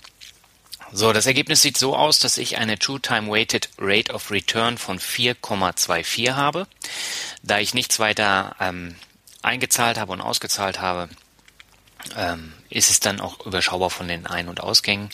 So, 0.91 1.11
das 1.11 1.25
Ergebnis 1.25 1.61
sieht 1.61 1.77
so 1.77 1.95
aus, 1.95 2.19
dass 2.19 2.37
ich 2.37 2.57
eine 2.57 2.79
True 2.79 3.01
Time 3.01 3.29
Weighted 3.29 3.69
Rate 3.77 4.13
of 4.13 4.31
Return 4.31 4.77
von 4.77 4.99
4,24 4.99 6.33
habe. 6.33 6.65
Da 7.43 7.59
ich 7.59 7.73
nichts 7.73 7.99
weiter 7.99 8.55
ähm, 8.59 8.95
eingezahlt 9.41 9.97
habe 9.97 10.13
und 10.13 10.21
ausgezahlt 10.21 10.79
habe, 10.79 11.09
ähm, 12.15 12.53
ist 12.69 12.89
es 12.89 13.01
dann 13.01 13.19
auch 13.19 13.45
überschaubar 13.45 13.89
von 13.89 14.07
den 14.07 14.27
Ein- 14.27 14.47
und 14.47 14.61
Ausgängen. 14.61 15.09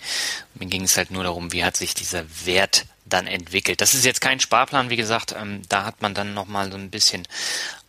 Mir 0.54 0.68
ging 0.68 0.84
es 0.84 0.96
halt 0.96 1.10
nur 1.10 1.24
darum, 1.24 1.52
wie 1.52 1.64
hat 1.64 1.76
sich 1.76 1.96
dieser 1.96 2.24
Wert 2.46 2.86
dann 3.13 3.28
entwickelt. 3.28 3.80
Das 3.80 3.93
ist 3.93 4.06
jetzt 4.06 4.21
kein 4.21 4.39
Sparplan, 4.39 4.89
wie 4.89 4.95
gesagt, 4.95 5.34
ähm, 5.38 5.62
da 5.69 5.86
hat 5.86 6.02
man 6.02 6.13
dann 6.13 6.34
nochmal 6.34 6.71
so 6.71 6.78
ein 6.78 6.89
bisschen 6.89 7.28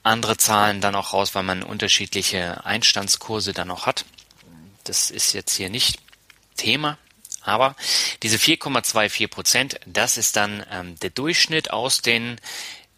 andere 0.03 0.37
Zahlen 0.37 0.81
dann 0.81 0.95
auch 0.95 1.13
raus, 1.15 1.35
weil 1.35 1.43
man 1.43 1.63
unterschiedliche 1.63 2.65
Einstandskurse 2.65 3.53
dann 3.53 3.71
auch 3.71 3.87
hat. 3.87 4.05
Das 4.85 5.11
ist 5.11 5.33
jetzt 5.33 5.57
hier 5.57 5.71
nicht 5.71 5.99
Thema. 6.57 6.99
Aber 7.41 7.75
diese 8.23 8.37
4,24 8.37 9.29
Prozent, 9.29 9.81
das 9.87 10.17
ist 10.17 10.37
dann 10.37 10.65
ähm, 10.71 10.99
der 11.01 11.11
Durchschnitt 11.11 11.71
aus 11.73 12.01
den 12.01 12.39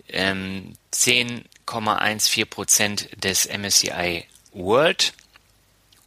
ähm, 0.08 0.74
10,14 0.92 2.44
Prozent 2.46 3.08
des 3.22 3.46
MSCI 3.46 4.24
World 4.52 5.14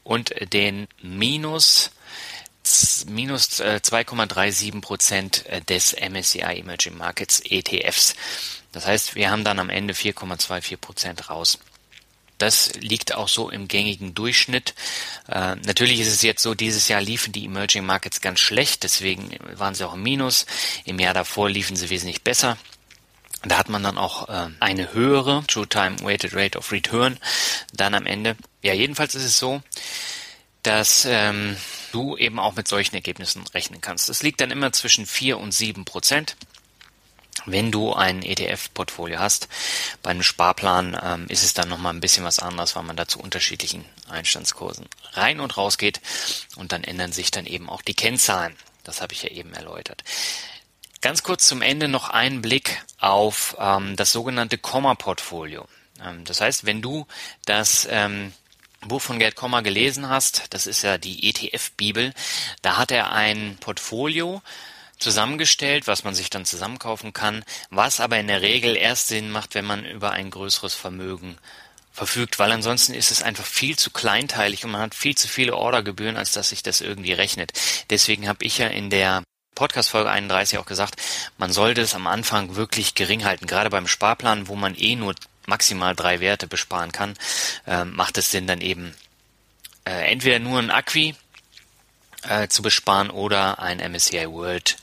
und 0.03 0.34
den 0.53 0.88
minus 1.01 1.91
minus 3.10 3.62
2,37 3.62 4.77
äh, 4.77 4.82
Prozent 4.82 5.45
des 5.69 5.93
MSCI 5.93 6.60
Emerging 6.60 6.97
Markets 6.97 7.41
ETFs. 7.43 8.15
Das 8.71 8.86
heißt, 8.86 9.15
wir 9.15 9.32
haben 9.32 9.43
dann 9.43 9.60
am 9.60 9.69
Ende 9.69 9.93
4,24 9.93 10.77
Prozent 10.77 11.29
raus. 11.29 11.60
Das 12.39 12.71
liegt 12.75 13.13
auch 13.15 13.27
so 13.27 13.49
im 13.49 13.67
gängigen 13.67 14.15
Durchschnitt. 14.15 14.73
Äh, 15.27 15.55
natürlich 15.58 15.99
ist 15.99 16.08
es 16.08 16.21
jetzt 16.21 16.41
so, 16.41 16.55
dieses 16.55 16.88
Jahr 16.88 17.01
liefen 17.01 17.34
die 17.34 17.45
Emerging 17.45 17.86
Markets 17.86 18.21
ganz 18.21 18.39
schlecht, 18.39 18.84
deswegen 18.84 19.38
waren 19.55 19.75
sie 19.75 19.86
auch 19.86 19.93
im 19.93 20.03
Minus. 20.03 20.45
Im 20.86 20.99
Jahr 20.99 21.13
davor 21.13 21.49
liefen 21.49 21.75
sie 21.75 21.89
wesentlich 21.89 22.23
besser. 22.23 22.58
Da 23.43 23.58
hat 23.58 23.69
man 23.69 23.84
dann 23.84 23.97
auch 23.97 24.29
äh, 24.29 24.47
eine 24.62 24.93
höhere 24.93 25.43
True 25.47 25.67
Time 25.67 25.97
Weighted 26.01 26.34
Rate 26.34 26.58
of 26.58 26.71
Return 26.71 27.17
dann 27.73 27.93
am 27.93 28.05
Ende. 28.05 28.38
Ja, 28.62 28.73
jedenfalls 28.73 29.15
ist 29.15 29.25
es 29.25 29.38
so, 29.38 29.62
dass 30.63 31.05
ähm, 31.10 31.58
du 31.91 32.17
eben 32.17 32.39
auch 32.39 32.56
mit 32.56 32.67
solchen 32.67 32.95
Ergebnissen 32.95 33.45
rechnen 33.54 33.82
kannst. 33.82 34.10
Es 34.10 34.23
liegt 34.23 34.41
dann 34.41 34.52
immer 34.52 34.71
zwischen 34.71 35.06
4 35.06 35.38
und 35.38 35.52
7 35.52 35.86
Prozent. 35.86 36.36
Wenn 37.45 37.71
du 37.71 37.93
ein 37.93 38.21
ETF-Portfolio 38.21 39.19
hast, 39.19 39.47
bei 40.04 40.12
einem 40.12 40.23
Sparplan 40.23 40.99
ähm, 41.02 41.25
ist 41.30 41.43
es 41.43 41.54
dann 41.54 41.69
nochmal 41.69 41.93
ein 41.93 42.02
bisschen 42.02 42.25
was 42.25 42.39
anderes, 42.39 42.75
weil 42.75 42.84
man 42.84 42.97
da 42.97 43.08
zu 43.08 43.19
unterschiedlichen 43.19 43.86
Einstandskursen 44.10 44.88
rein 45.13 45.39
und 45.39 45.56
raus 45.58 45.78
geht 45.78 46.02
und 46.58 46.71
dann 46.71 46.84
ändern 46.84 47.12
sich 47.13 47.32
dann 47.32 47.45
eben 47.45 47.69
auch 47.69 47.82
die 47.82 47.93
Kennzahlen. 47.93 48.56
Das 48.84 49.02
habe 49.02 49.13
ich 49.13 49.23
ja 49.23 49.30
eben 49.30 49.54
erläutert. 49.54 50.04
Ganz 51.02 51.23
kurz 51.23 51.47
zum 51.47 51.62
Ende 51.62 51.88
noch 51.88 52.10
ein 52.10 52.41
Blick 52.41 52.84
auf 52.99 53.56
ähm, 53.58 53.95
das 53.95 54.12
sogenannte 54.12 54.58
Komma-Portfolio. 54.58 55.65
Ähm, 56.04 56.25
das 56.25 56.41
heißt, 56.41 56.65
wenn 56.65 56.82
du 56.82 57.08
das 57.45 57.88
ähm, 57.89 58.34
Buch 58.88 59.02
von 59.02 59.20
Gerd 59.20 59.36
Komma 59.36 59.62
gelesen 59.62 60.10
hast, 60.10 60.46
das 60.52 60.68
ist 60.68 60.84
ja 60.84 60.98
die 60.98 61.30
ETF-Bibel, 61.30 62.13
da 62.62 62.78
hat 62.78 62.92
er 62.92 63.12
ein 63.12 63.58
Portfolio 63.60 64.42
zusammengestellt, 64.98 65.88
was 65.88 66.04
man 66.04 66.15
sich 66.15 66.30
dann 66.30 66.46
zusammenkaufen 66.46 67.13
kann, 67.13 67.44
was 67.70 68.00
aber 68.00 68.20
in 68.20 68.28
der 68.28 68.42
Regel 68.42 68.76
erst 68.76 69.08
Sinn 69.08 69.32
macht, 69.32 69.56
wenn 69.56 69.65
man 69.65 69.86
über 69.86 70.12
ein 70.12 70.30
größeres 70.30 70.76
Vermögen 70.76 71.38
verfügt, 71.92 72.39
weil 72.39 72.52
ansonsten 72.52 72.94
ist 72.94 73.12
es 73.12 73.24
einfach 73.24 73.46
viel 73.46 73.78
zu 73.78 73.92
kleinteilig 73.92 74.63
und 74.63 74.72
man 74.72 74.82
hat 74.82 74.96
viel 74.96 75.15
zu 75.18 75.28
viele 75.28 75.56
Ordergebühren, 75.56 76.18
als 76.18 76.32
dass 76.32 76.50
sich 76.50 76.63
das 76.63 76.82
irgendwie 76.82 77.13
rechnet. 77.13 77.52
Deswegen 77.89 78.28
habe 78.28 78.46
ich 78.46 78.58
ja 78.58 78.68
in 78.68 78.89
der 78.89 79.24
Podcast 79.56 79.89
Folge 79.89 80.10
31 80.10 80.58
auch 80.60 80.65
gesagt, 80.65 80.96
man 81.38 81.52
sollte 81.52 81.82
es 81.82 81.96
am 81.96 82.08
Anfang 82.08 82.56
wirklich 82.56 82.96
gering 82.96 83.26
halten. 83.26 83.48
Gerade 83.48 83.70
beim 83.70 83.88
Sparplan, 83.88 84.48
wo 84.48 84.56
man 84.56 84.76
eh 84.76 84.96
nur 84.96 85.15
maximal 85.49 85.95
drei 85.95 86.21
Werte 86.21 86.47
besparen 86.47 86.91
kann, 86.91 87.15
äh, 87.67 87.83
macht 87.83 88.17
es 88.17 88.31
Sinn 88.31 88.47
dann 88.47 88.62
eben 88.62 88.95
äh, 89.85 90.12
entweder 90.12 90.39
nur 90.39 90.59
ein 90.59 90.71
Acqui 90.71 91.15
äh, 92.23 92.47
zu 92.47 92.62
besparen 92.62 93.09
oder 93.09 93.59
ein 93.59 93.79
MSCI 93.79 94.29
World 94.29 94.77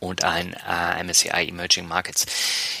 und 0.00 0.24
ein 0.24 0.54
äh, 0.54 1.02
MSCI 1.02 1.48
Emerging 1.48 1.86
Markets. 1.86 2.26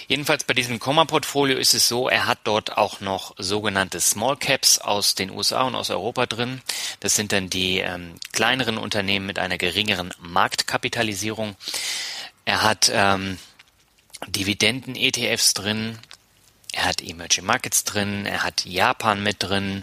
Jedenfalls 0.08 0.44
bei 0.44 0.54
diesem 0.54 0.78
Komma-Portfolio 0.78 1.58
ist 1.58 1.74
es 1.74 1.88
so, 1.88 2.08
er 2.08 2.26
hat 2.26 2.40
dort 2.44 2.76
auch 2.76 3.00
noch 3.00 3.34
sogenannte 3.38 4.00
Small 4.00 4.36
Caps 4.36 4.78
aus 4.78 5.14
den 5.14 5.30
USA 5.30 5.62
und 5.62 5.74
aus 5.74 5.90
Europa 5.90 6.26
drin. 6.26 6.60
Das 7.00 7.14
sind 7.14 7.32
dann 7.32 7.50
die 7.50 7.78
ähm, 7.78 8.14
kleineren 8.32 8.78
Unternehmen 8.78 9.26
mit 9.26 9.38
einer 9.38 9.58
geringeren 9.58 10.12
Marktkapitalisierung. 10.20 11.56
Er 12.44 12.62
hat 12.62 12.90
ähm, 12.92 13.38
Dividenden-ETFs 14.28 15.54
drin. 15.54 15.98
Er 16.76 16.84
hat 16.84 17.00
Emerging 17.02 17.46
Markets 17.46 17.84
drin, 17.84 18.26
er 18.26 18.42
hat 18.42 18.66
Japan 18.66 19.22
mit 19.22 19.42
drin, 19.42 19.82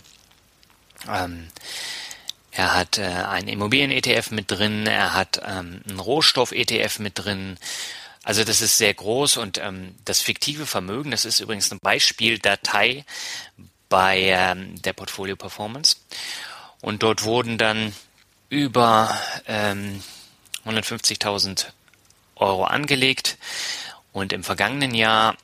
ähm, 1.09 1.47
er 2.51 2.75
hat 2.75 2.99
äh, 2.99 3.01
einen 3.01 3.47
Immobilien-ETF 3.47 4.29
mit 4.29 4.51
drin, 4.51 4.85
er 4.85 5.15
hat 5.15 5.41
ähm, 5.43 5.81
einen 5.89 5.99
Rohstoff-ETF 5.99 6.99
mit 6.99 7.13
drin. 7.17 7.57
Also 8.21 8.43
das 8.43 8.61
ist 8.61 8.77
sehr 8.77 8.93
groß 8.93 9.37
und 9.37 9.57
ähm, 9.57 9.95
das 10.05 10.21
fiktive 10.21 10.67
Vermögen, 10.67 11.09
das 11.09 11.25
ist 11.25 11.39
übrigens 11.39 11.71
eine 11.71 11.79
Beispieldatei 11.79 13.05
bei 13.89 14.19
ähm, 14.19 14.79
der 14.83 14.93
Portfolio 14.93 15.35
Performance. 15.35 15.95
Und 16.79 17.01
dort 17.01 17.23
wurden 17.23 17.57
dann 17.57 17.93
über 18.49 19.17
ähm, 19.47 20.03
150.000 20.65 21.65
Euro 22.35 22.65
angelegt. 22.65 23.37
Und 24.11 24.31
im 24.31 24.43
vergangenen 24.43 24.93
Jahr 24.93 25.35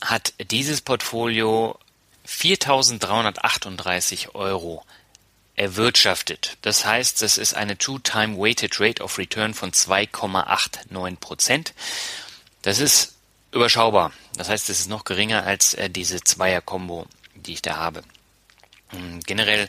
hat 0.00 0.32
dieses 0.50 0.80
Portfolio 0.80 1.78
4.338 2.26 4.34
Euro 4.34 4.84
erwirtschaftet. 5.56 6.56
Das 6.62 6.86
heißt, 6.86 7.22
das 7.22 7.36
ist 7.36 7.54
eine 7.54 7.76
Two-Time 7.76 8.38
Weighted 8.38 8.80
Rate 8.80 9.02
of 9.02 9.18
Return 9.18 9.52
von 9.52 9.72
2,89 9.72 11.16
Prozent. 11.16 11.74
Das 12.62 12.78
ist 12.78 13.14
überschaubar. 13.52 14.12
Das 14.36 14.48
heißt, 14.48 14.70
es 14.70 14.80
ist 14.80 14.88
noch 14.88 15.04
geringer 15.04 15.44
als 15.44 15.74
äh, 15.74 15.90
diese 15.90 16.22
Zweier-Kombo, 16.22 17.06
die 17.34 17.54
ich 17.54 17.62
da 17.62 17.76
habe. 17.76 18.02
Ähm, 18.92 19.20
generell 19.26 19.68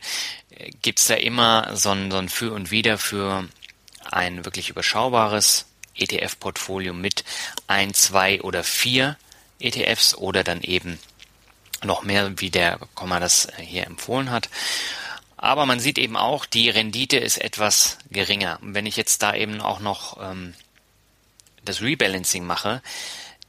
äh, 0.52 0.72
gibt's 0.82 1.08
da 1.08 1.15
immer 1.15 1.76
so 1.76 1.91
ein, 1.91 2.12
so 2.12 2.17
ein 2.17 2.30
Für 2.30 2.54
und 2.54 2.72
Wider 2.72 2.98
für 2.98 3.48
ein 4.10 4.46
wirklich 4.46 4.70
überschaubares 4.70 5.65
ETF-Portfolio 5.96 6.94
mit 6.94 7.24
ein, 7.67 7.94
zwei 7.94 8.41
oder 8.41 8.63
vier 8.63 9.17
ETFs 9.62 10.15
oder 10.15 10.43
dann 10.43 10.62
eben 10.62 11.00
noch 11.84 12.04
mehr, 12.04 12.39
wie 12.39 12.50
der 12.50 12.80
Komma 12.95 13.19
das 13.19 13.47
hier 13.58 13.88
empfohlen 13.88 14.32
hat. 14.32 14.50
Aber 15.38 15.65
man 15.65 15.80
sieht 15.80 15.97
eben 15.97 16.17
auch, 16.17 16.45
die 16.45 16.69
Rendite 16.69 17.17
ist 17.17 17.39
etwas 17.39 17.97
geringer. 18.12 18.60
Und 18.62 18.76
wenn 18.76 18.86
ich 18.86 18.95
jetzt 18.95 19.24
da 19.24 19.34
eben 19.34 19.60
auch 19.60 19.80
noch 19.80 20.21
ähm, 20.21 20.54
das 21.65 21.82
Rebalancing 21.82 22.45
mache, 22.45 22.82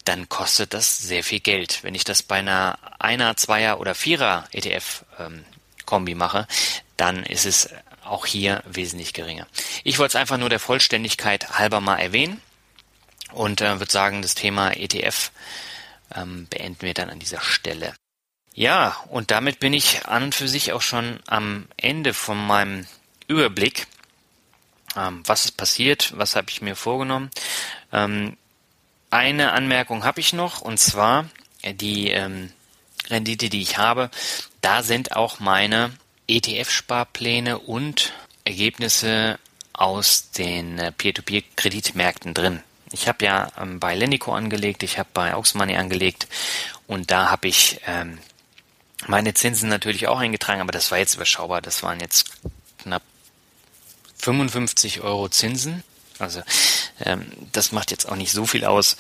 dann 0.05 0.29
kostet 0.29 0.75
das 0.75 0.99
sehr 0.99 1.23
viel 1.23 1.41
Geld. 1.41 1.85
Wenn 1.85 1.95
ich 1.95 2.05
das 2.05 2.23
bei 2.23 2.37
einer 2.37 2.79
Einer, 2.99 3.37
Zweier 3.37 3.79
oder 3.79 3.95
Vierer 3.95 4.49
ETF 4.53 5.05
ähm, 5.19 5.45
Kombi 5.85 6.15
mache, 6.15 6.47
dann 6.97 7.25
ist 7.25 7.45
es 7.45 7.69
auch 8.05 8.27
hier 8.27 8.63
wesentlich 8.67 9.13
geringer. 9.13 9.47
Ich 9.85 9.99
wollte 9.99 10.17
es 10.17 10.21
einfach 10.21 10.39
nur 10.39 10.49
der 10.49 10.59
Vollständigkeit 10.59 11.59
halber 11.59 11.81
mal 11.81 11.99
erwähnen 11.99 12.41
und 13.33 13.61
äh, 13.61 13.79
würde 13.79 13.93
sagen, 13.93 14.23
das 14.23 14.35
Thema 14.35 14.71
ETF 14.71 15.31
ähm, 16.15 16.47
beenden 16.49 16.83
wir 16.83 16.95
dann 16.95 17.11
an 17.11 17.19
dieser 17.19 17.41
Stelle. 17.41 17.95
Ja, 18.55 18.97
und 19.09 19.31
damit 19.31 19.61
bin 19.61 19.73
ich 19.73 20.07
an 20.07 20.25
und 20.25 20.35
für 20.35 20.49
sich 20.49 20.73
auch 20.73 20.83
schon 20.83 21.21
am 21.27 21.69
Ende 21.77 22.13
von 22.13 22.47
meinem 22.47 22.87
Überblick. 23.27 23.87
Ähm, 24.97 25.23
was 25.27 25.47
ist 25.47 25.57
passiert? 25.57 26.13
Was 26.17 26.37
habe 26.37 26.51
ich 26.51 26.61
mir 26.61 26.77
vorgenommen? 26.77 27.31
Ähm, 27.93 28.37
eine 29.11 29.53
Anmerkung 29.53 30.05
habe 30.05 30.21
ich 30.21 30.33
noch, 30.33 30.61
und 30.61 30.79
zwar 30.79 31.29
äh, 31.63 31.75
die 31.75 32.11
ähm, 32.11 32.53
Rendite, 33.09 33.49
die 33.49 33.63
ich 33.63 33.79
habe. 33.79 34.11
Da 34.61 34.83
sind 34.83 35.17
auch 35.17 35.41
meine 35.41 35.93
ETF-Sparpläne 36.29 37.59
und 37.59 38.13
Ergebnisse 38.45 39.39
aus 39.73 40.31
den 40.31 40.79
äh, 40.79 40.93
Peer-to-Peer-Kreditmärkten 40.93 42.35
drin. 42.35 42.63
Ich 42.93 43.09
habe 43.09 43.25
ja 43.25 43.51
ähm, 43.59 43.81
bei 43.81 43.95
Lendico 43.95 44.33
angelegt, 44.33 44.83
ich 44.83 44.99
habe 44.99 45.09
bei 45.13 45.35
Auxmoney 45.35 45.77
angelegt 45.77 46.29
und 46.87 47.11
da 47.11 47.31
habe 47.31 47.49
ich 47.49 47.81
ähm, 47.87 48.19
meine 49.07 49.35
Zinsen 49.35 49.69
natürlich 49.69 50.07
auch 50.07 50.19
eingetragen, 50.19 50.61
aber 50.61 50.73
das 50.73 50.91
war 50.91 50.99
jetzt 50.99 51.15
überschaubar. 51.15 51.61
Das 51.61 51.83
waren 51.83 52.01
jetzt 52.01 52.31
knapp 52.79 53.03
55 54.19 55.01
Euro 55.01 55.29
Zinsen. 55.29 55.83
Also 56.19 56.43
ähm, 57.01 57.33
das 57.53 57.73
macht 57.73 57.91
jetzt 57.91 58.09
auch 58.09 58.17
nicht 58.17 58.33
so 58.33 58.47
viel 58.47 58.65
aus. 58.65 58.97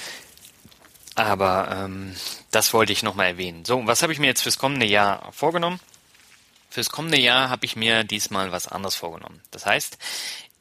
Aber 1.14 1.68
ähm, 1.70 2.16
das 2.50 2.72
wollte 2.72 2.92
ich 2.92 3.02
nochmal 3.02 3.26
erwähnen. 3.26 3.64
So, 3.64 3.86
was 3.86 4.02
habe 4.02 4.12
ich 4.12 4.18
mir 4.18 4.26
jetzt 4.26 4.42
fürs 4.42 4.58
kommende 4.58 4.86
Jahr 4.86 5.30
vorgenommen? 5.32 5.78
Fürs 6.70 6.90
kommende 6.90 7.20
Jahr 7.20 7.50
habe 7.50 7.66
ich 7.66 7.76
mir 7.76 8.02
diesmal 8.02 8.50
was 8.50 8.66
anderes 8.66 8.96
vorgenommen. 8.96 9.42
Das 9.50 9.66
heißt, 9.66 9.98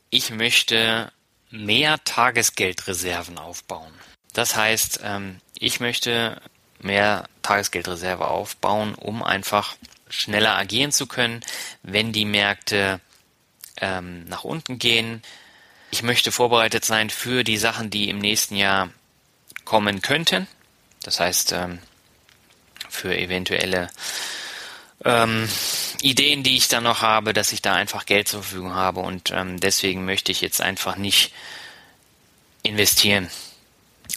ich 0.10 0.30
möchte 0.30 1.12
mehr 1.52 2.04
Tagesgeldreserven 2.04 3.38
aufbauen. 3.38 3.94
Das 4.34 4.56
heißt, 4.56 5.02
ähm, 5.04 5.40
ich 5.60 5.80
möchte 5.80 6.42
mehr 6.80 7.28
Tagesgeldreserve 7.42 8.28
aufbauen, 8.28 8.96
um 8.96 9.24
einfach 9.24 9.76
schneller 10.10 10.58
agieren 10.58 10.92
zu 10.92 11.08
können, 11.08 11.42
wenn 11.84 12.12
die 12.12 12.26
Märkte 12.26 13.00
ähm, 13.80 14.26
nach 14.26 14.44
unten 14.44 14.80
gehen. 14.80 15.22
Ich 15.92 16.04
möchte 16.04 16.32
vorbereitet 16.32 16.86
sein 16.86 17.10
für 17.10 17.44
die 17.44 17.58
Sachen, 17.58 17.90
die 17.90 18.10
im 18.10 18.20
nächsten 18.20 18.56
Jahr 18.56 18.90
kommen 19.66 20.02
könnten. 20.02 20.48
Das 21.04 21.20
heißt, 21.20 21.52
ähm, 21.54 21.80
für 22.90 23.18
eventuelle 23.18 23.90
ähm, 25.04 25.48
Ideen, 26.02 26.44
die 26.44 26.58
ich 26.58 26.68
dann 26.68 26.84
noch 26.84 27.02
habe, 27.02 27.34
dass 27.34 27.52
ich 27.52 27.62
da 27.62 27.74
einfach 27.74 28.06
Geld 28.06 28.28
zur 28.28 28.44
Verfügung 28.44 28.74
habe 28.74 29.02
und 29.02 29.32
ähm, 29.32 29.60
deswegen 29.60 30.06
möchte 30.06 30.32
ich 30.32 30.42
jetzt 30.42 30.62
einfach 30.62 30.96
nicht 30.96 31.34
investieren. 32.64 33.30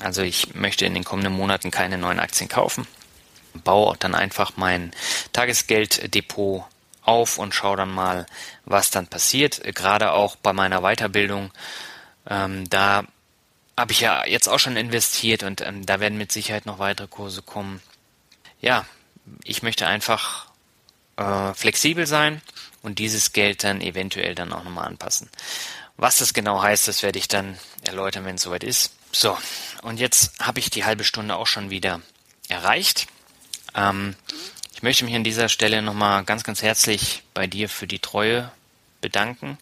Also 0.00 0.22
ich 0.22 0.54
möchte 0.54 0.86
in 0.86 0.94
den 0.94 1.04
kommenden 1.04 1.34
Monaten 1.34 1.70
keine 1.70 1.98
neuen 1.98 2.20
Aktien 2.20 2.48
kaufen, 2.48 2.86
baue 3.52 3.96
dann 3.98 4.14
einfach 4.14 4.52
mein 4.56 4.92
Tagesgelddepot 5.32 6.64
auf 7.02 7.38
und 7.38 7.54
schaue 7.54 7.76
dann 7.76 7.92
mal, 7.92 8.26
was 8.64 8.90
dann 8.90 9.06
passiert. 9.06 9.62
Gerade 9.74 10.12
auch 10.12 10.36
bei 10.36 10.52
meiner 10.52 10.80
Weiterbildung, 10.80 11.50
ähm, 12.28 12.68
da 12.70 13.04
habe 13.76 13.92
ich 13.92 14.00
ja 14.00 14.24
jetzt 14.26 14.48
auch 14.48 14.58
schon 14.58 14.76
investiert 14.76 15.42
und 15.42 15.60
ähm, 15.60 15.84
da 15.84 16.00
werden 16.00 16.18
mit 16.18 16.32
Sicherheit 16.32 16.66
noch 16.66 16.78
weitere 16.78 17.08
Kurse 17.08 17.42
kommen. 17.42 17.82
Ja, 18.60 18.86
ich 19.44 19.62
möchte 19.62 19.86
einfach 19.86 20.46
äh, 21.16 21.54
flexibel 21.54 22.06
sein 22.06 22.42
und 22.82 22.98
dieses 22.98 23.32
Geld 23.32 23.64
dann 23.64 23.80
eventuell 23.80 24.34
dann 24.34 24.52
auch 24.52 24.64
nochmal 24.64 24.86
anpassen. 24.86 25.30
Was 25.96 26.18
das 26.18 26.34
genau 26.34 26.60
heißt, 26.62 26.88
das 26.88 27.02
werde 27.02 27.18
ich 27.18 27.28
dann 27.28 27.58
erläutern, 27.82 28.24
wenn 28.24 28.34
es 28.34 28.42
soweit 28.42 28.64
ist. 28.64 28.92
So, 29.12 29.38
und 29.82 30.00
jetzt 30.00 30.32
habe 30.40 30.58
ich 30.58 30.70
die 30.70 30.84
halbe 30.84 31.04
Stunde 31.04 31.36
auch 31.36 31.46
schon 31.46 31.70
wieder 31.70 32.00
erreicht. 32.48 33.06
Ähm, 33.74 34.16
ich 34.74 34.82
möchte 34.82 35.04
mich 35.04 35.14
an 35.14 35.24
dieser 35.24 35.48
Stelle 35.48 35.82
nochmal 35.82 36.24
ganz, 36.24 36.42
ganz 36.42 36.62
herzlich 36.62 37.22
bei 37.32 37.46
dir 37.46 37.68
für 37.68 37.86
die 37.86 38.00
Treue 38.00 38.50
bedanken. 39.00 39.58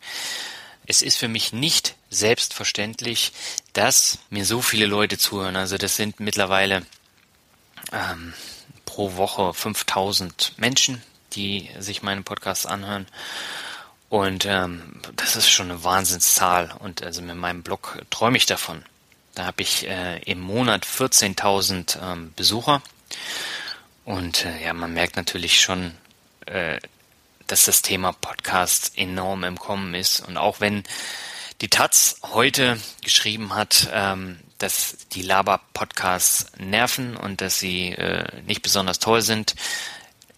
Es 0.86 1.02
ist 1.02 1.18
für 1.18 1.28
mich 1.28 1.52
nicht 1.52 1.94
selbstverständlich, 2.10 3.32
dass 3.72 4.18
mir 4.30 4.44
so 4.44 4.62
viele 4.62 4.86
Leute 4.86 5.18
zuhören. 5.18 5.56
Also 5.56 5.78
das 5.78 5.96
sind 5.96 6.18
mittlerweile 6.18 6.84
ähm, 7.92 8.32
pro 8.84 9.16
Woche 9.16 9.54
5000 9.54 10.54
Menschen, 10.56 11.02
die 11.34 11.70
sich 11.78 12.02
meinen 12.02 12.24
Podcast 12.24 12.66
anhören. 12.66 13.06
Und 14.08 14.44
ähm, 14.44 15.00
das 15.16 15.36
ist 15.36 15.48
schon 15.48 15.70
eine 15.70 15.84
Wahnsinnszahl. 15.84 16.74
Und 16.80 17.02
also 17.02 17.22
mit 17.22 17.36
meinem 17.36 17.62
Blog 17.62 18.02
träume 18.10 18.36
ich 18.36 18.46
davon. 18.46 18.84
Da 19.34 19.46
habe 19.46 19.62
ich 19.62 19.88
äh, 19.88 20.18
im 20.22 20.40
Monat 20.40 20.84
14.000 20.84 21.98
ähm, 22.02 22.32
Besucher. 22.36 22.82
Und 24.04 24.44
äh, 24.44 24.64
ja, 24.64 24.74
man 24.74 24.92
merkt 24.92 25.16
natürlich 25.16 25.60
schon, 25.60 25.92
äh, 26.46 26.78
dass 27.46 27.64
das 27.64 27.82
Thema 27.82 28.12
Podcast 28.12 28.98
enorm 28.98 29.44
im 29.44 29.58
Kommen 29.58 29.94
ist. 29.94 30.20
Und 30.20 30.36
auch 30.36 30.60
wenn 30.60 30.84
die 31.62 31.68
Taz 31.68 32.16
heute 32.22 32.78
geschrieben 33.02 33.54
hat, 33.54 33.88
ähm, 33.92 34.40
dass 34.58 34.96
die 35.12 35.22
Laber-Podcasts 35.22 36.46
nerven 36.58 37.16
und 37.16 37.40
dass 37.40 37.58
sie 37.58 37.90
äh, 37.90 38.24
nicht 38.46 38.62
besonders 38.62 38.98
toll 38.98 39.22
sind, 39.22 39.54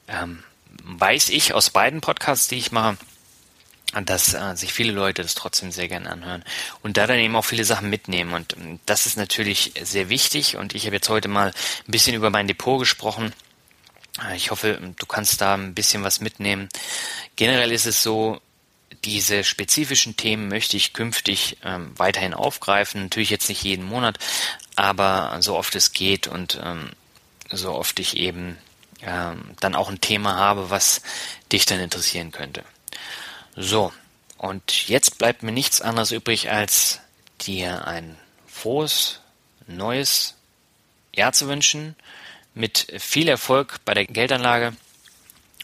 ähm, 0.08 0.44
weiß 0.84 1.30
ich 1.30 1.54
aus 1.54 1.70
beiden 1.70 2.00
Podcasts, 2.00 2.48
die 2.48 2.56
ich 2.56 2.70
mache, 2.70 2.96
dass 4.04 4.34
äh, 4.34 4.54
sich 4.56 4.72
viele 4.72 4.92
Leute 4.92 5.22
das 5.22 5.34
trotzdem 5.34 5.70
sehr 5.72 5.88
gerne 5.88 6.10
anhören 6.10 6.44
und 6.82 6.96
da 6.96 7.06
dann 7.06 7.18
eben 7.18 7.36
auch 7.36 7.44
viele 7.44 7.64
Sachen 7.64 7.90
mitnehmen. 7.90 8.34
Und 8.34 8.56
ähm, 8.56 8.80
das 8.86 9.06
ist 9.06 9.16
natürlich 9.16 9.72
sehr 9.82 10.08
wichtig. 10.08 10.56
Und 10.56 10.74
ich 10.74 10.86
habe 10.86 10.96
jetzt 10.96 11.08
heute 11.08 11.28
mal 11.28 11.48
ein 11.48 11.90
bisschen 11.90 12.14
über 12.14 12.30
mein 12.30 12.48
Depot 12.48 12.78
gesprochen. 12.78 13.32
Äh, 14.28 14.36
ich 14.36 14.50
hoffe, 14.50 14.78
du 14.98 15.06
kannst 15.06 15.40
da 15.40 15.54
ein 15.54 15.74
bisschen 15.74 16.02
was 16.02 16.20
mitnehmen. 16.20 16.68
Generell 17.36 17.72
ist 17.72 17.86
es 17.86 18.02
so, 18.02 18.40
diese 19.04 19.44
spezifischen 19.44 20.16
Themen 20.16 20.48
möchte 20.48 20.76
ich 20.76 20.92
künftig 20.92 21.58
ähm, 21.64 21.92
weiterhin 21.96 22.34
aufgreifen. 22.34 23.04
Natürlich 23.04 23.30
jetzt 23.30 23.48
nicht 23.48 23.62
jeden 23.62 23.84
Monat, 23.84 24.18
aber 24.76 25.36
so 25.40 25.56
oft 25.56 25.74
es 25.76 25.92
geht 25.92 26.26
und 26.26 26.58
ähm, 26.62 26.90
so 27.50 27.72
oft 27.72 28.00
ich 28.00 28.16
eben 28.16 28.58
ähm, 29.04 29.50
dann 29.60 29.74
auch 29.74 29.88
ein 29.88 30.00
Thema 30.00 30.36
habe, 30.36 30.70
was 30.70 31.02
dich 31.52 31.66
dann 31.66 31.80
interessieren 31.80 32.32
könnte. 32.32 32.64
So, 33.56 33.92
und 34.38 34.88
jetzt 34.88 35.18
bleibt 35.18 35.42
mir 35.42 35.52
nichts 35.52 35.80
anderes 35.80 36.10
übrig, 36.10 36.50
als 36.50 37.00
dir 37.40 37.86
ein 37.86 38.16
frohes, 38.46 39.20
neues 39.66 40.34
Jahr 41.14 41.32
zu 41.32 41.48
wünschen, 41.48 41.96
mit 42.54 42.92
viel 42.98 43.28
Erfolg 43.28 43.80
bei 43.84 43.94
der 43.94 44.06
Geldanlage. 44.06 44.74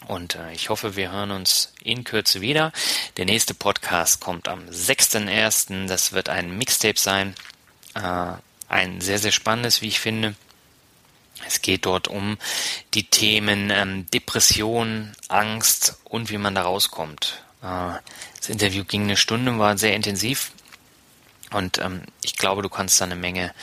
Und 0.07 0.35
äh, 0.35 0.51
ich 0.53 0.69
hoffe, 0.69 0.95
wir 0.95 1.11
hören 1.11 1.31
uns 1.31 1.73
in 1.83 2.03
Kürze 2.03 2.41
wieder. 2.41 2.71
Der 3.17 3.25
nächste 3.25 3.53
Podcast 3.53 4.19
kommt 4.19 4.47
am 4.47 4.67
6.1. 4.67 5.87
Das 5.87 6.11
wird 6.11 6.29
ein 6.29 6.57
Mixtape 6.57 6.99
sein. 6.99 7.35
Äh, 7.93 8.33
ein 8.67 9.01
sehr, 9.01 9.19
sehr 9.19 9.31
spannendes, 9.31 9.81
wie 9.81 9.89
ich 9.89 9.99
finde. 9.99 10.35
Es 11.47 11.61
geht 11.61 11.85
dort 11.85 12.07
um 12.07 12.37
die 12.93 13.03
Themen 13.03 13.69
ähm, 13.69 14.05
Depression, 14.11 15.11
Angst 15.27 15.97
und 16.03 16.29
wie 16.29 16.37
man 16.37 16.55
da 16.55 16.63
rauskommt. 16.63 17.43
Äh, 17.61 17.93
das 18.37 18.49
Interview 18.49 18.83
ging 18.83 19.03
eine 19.03 19.17
Stunde, 19.17 19.57
war 19.59 19.77
sehr 19.77 19.95
intensiv. 19.95 20.51
Und 21.51 21.79
ähm, 21.79 22.01
ich 22.23 22.37
glaube, 22.37 22.61
du 22.61 22.69
kannst 22.69 22.99
da 23.01 23.05
eine 23.05 23.15
Menge 23.15 23.53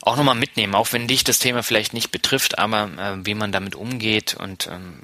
auch 0.00 0.16
nochmal 0.16 0.36
mitnehmen, 0.36 0.74
auch 0.74 0.92
wenn 0.92 1.08
dich 1.08 1.24
das 1.24 1.40
Thema 1.40 1.62
vielleicht 1.62 1.92
nicht 1.92 2.12
betrifft, 2.12 2.58
aber 2.58 2.90
äh, 2.96 3.26
wie 3.26 3.34
man 3.34 3.50
damit 3.50 3.74
umgeht 3.74 4.34
und 4.34 4.68
ähm, 4.68 5.02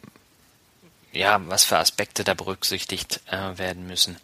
ja, 1.12 1.40
was 1.48 1.64
für 1.64 1.78
Aspekte 1.78 2.24
da 2.24 2.34
berücksichtigt 2.34 3.20
äh, 3.30 3.58
werden 3.58 3.86
müssen. 3.86 4.16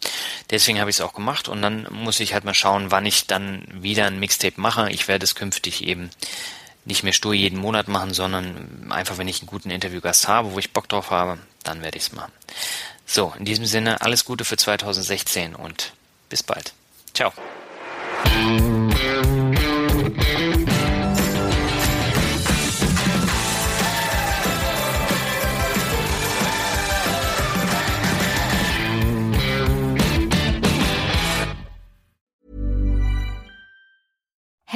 Deswegen 0.49 0.79
habe 0.79 0.89
ich 0.89 0.95
es 0.95 1.01
auch 1.01 1.13
gemacht 1.13 1.47
und 1.47 1.61
dann 1.61 1.87
muss 1.91 2.19
ich 2.19 2.33
halt 2.33 2.45
mal 2.45 2.53
schauen, 2.53 2.91
wann 2.91 3.05
ich 3.05 3.27
dann 3.27 3.63
wieder 3.71 4.07
ein 4.07 4.19
Mixtape 4.19 4.59
mache. 4.59 4.89
Ich 4.89 5.07
werde 5.07 5.23
es 5.23 5.35
künftig 5.35 5.83
eben 5.85 6.09
nicht 6.85 7.03
mehr 7.03 7.13
stur 7.13 7.33
jeden 7.33 7.59
Monat 7.59 7.87
machen, 7.87 8.13
sondern 8.13 8.91
einfach, 8.91 9.17
wenn 9.17 9.27
ich 9.27 9.41
einen 9.41 9.47
guten 9.47 9.69
Interviewgast 9.69 10.27
habe, 10.27 10.53
wo 10.53 10.59
ich 10.59 10.73
Bock 10.73 10.87
drauf 10.89 11.11
habe, 11.11 11.37
dann 11.63 11.81
werde 11.81 11.97
ich 11.97 12.03
es 12.03 12.11
machen. 12.13 12.31
So, 13.05 13.33
in 13.37 13.45
diesem 13.45 13.65
Sinne, 13.65 14.01
alles 14.01 14.25
Gute 14.25 14.45
für 14.45 14.57
2016 14.57 15.55
und 15.55 15.93
bis 16.29 16.43
bald. 16.43 16.73
Ciao. 17.13 17.33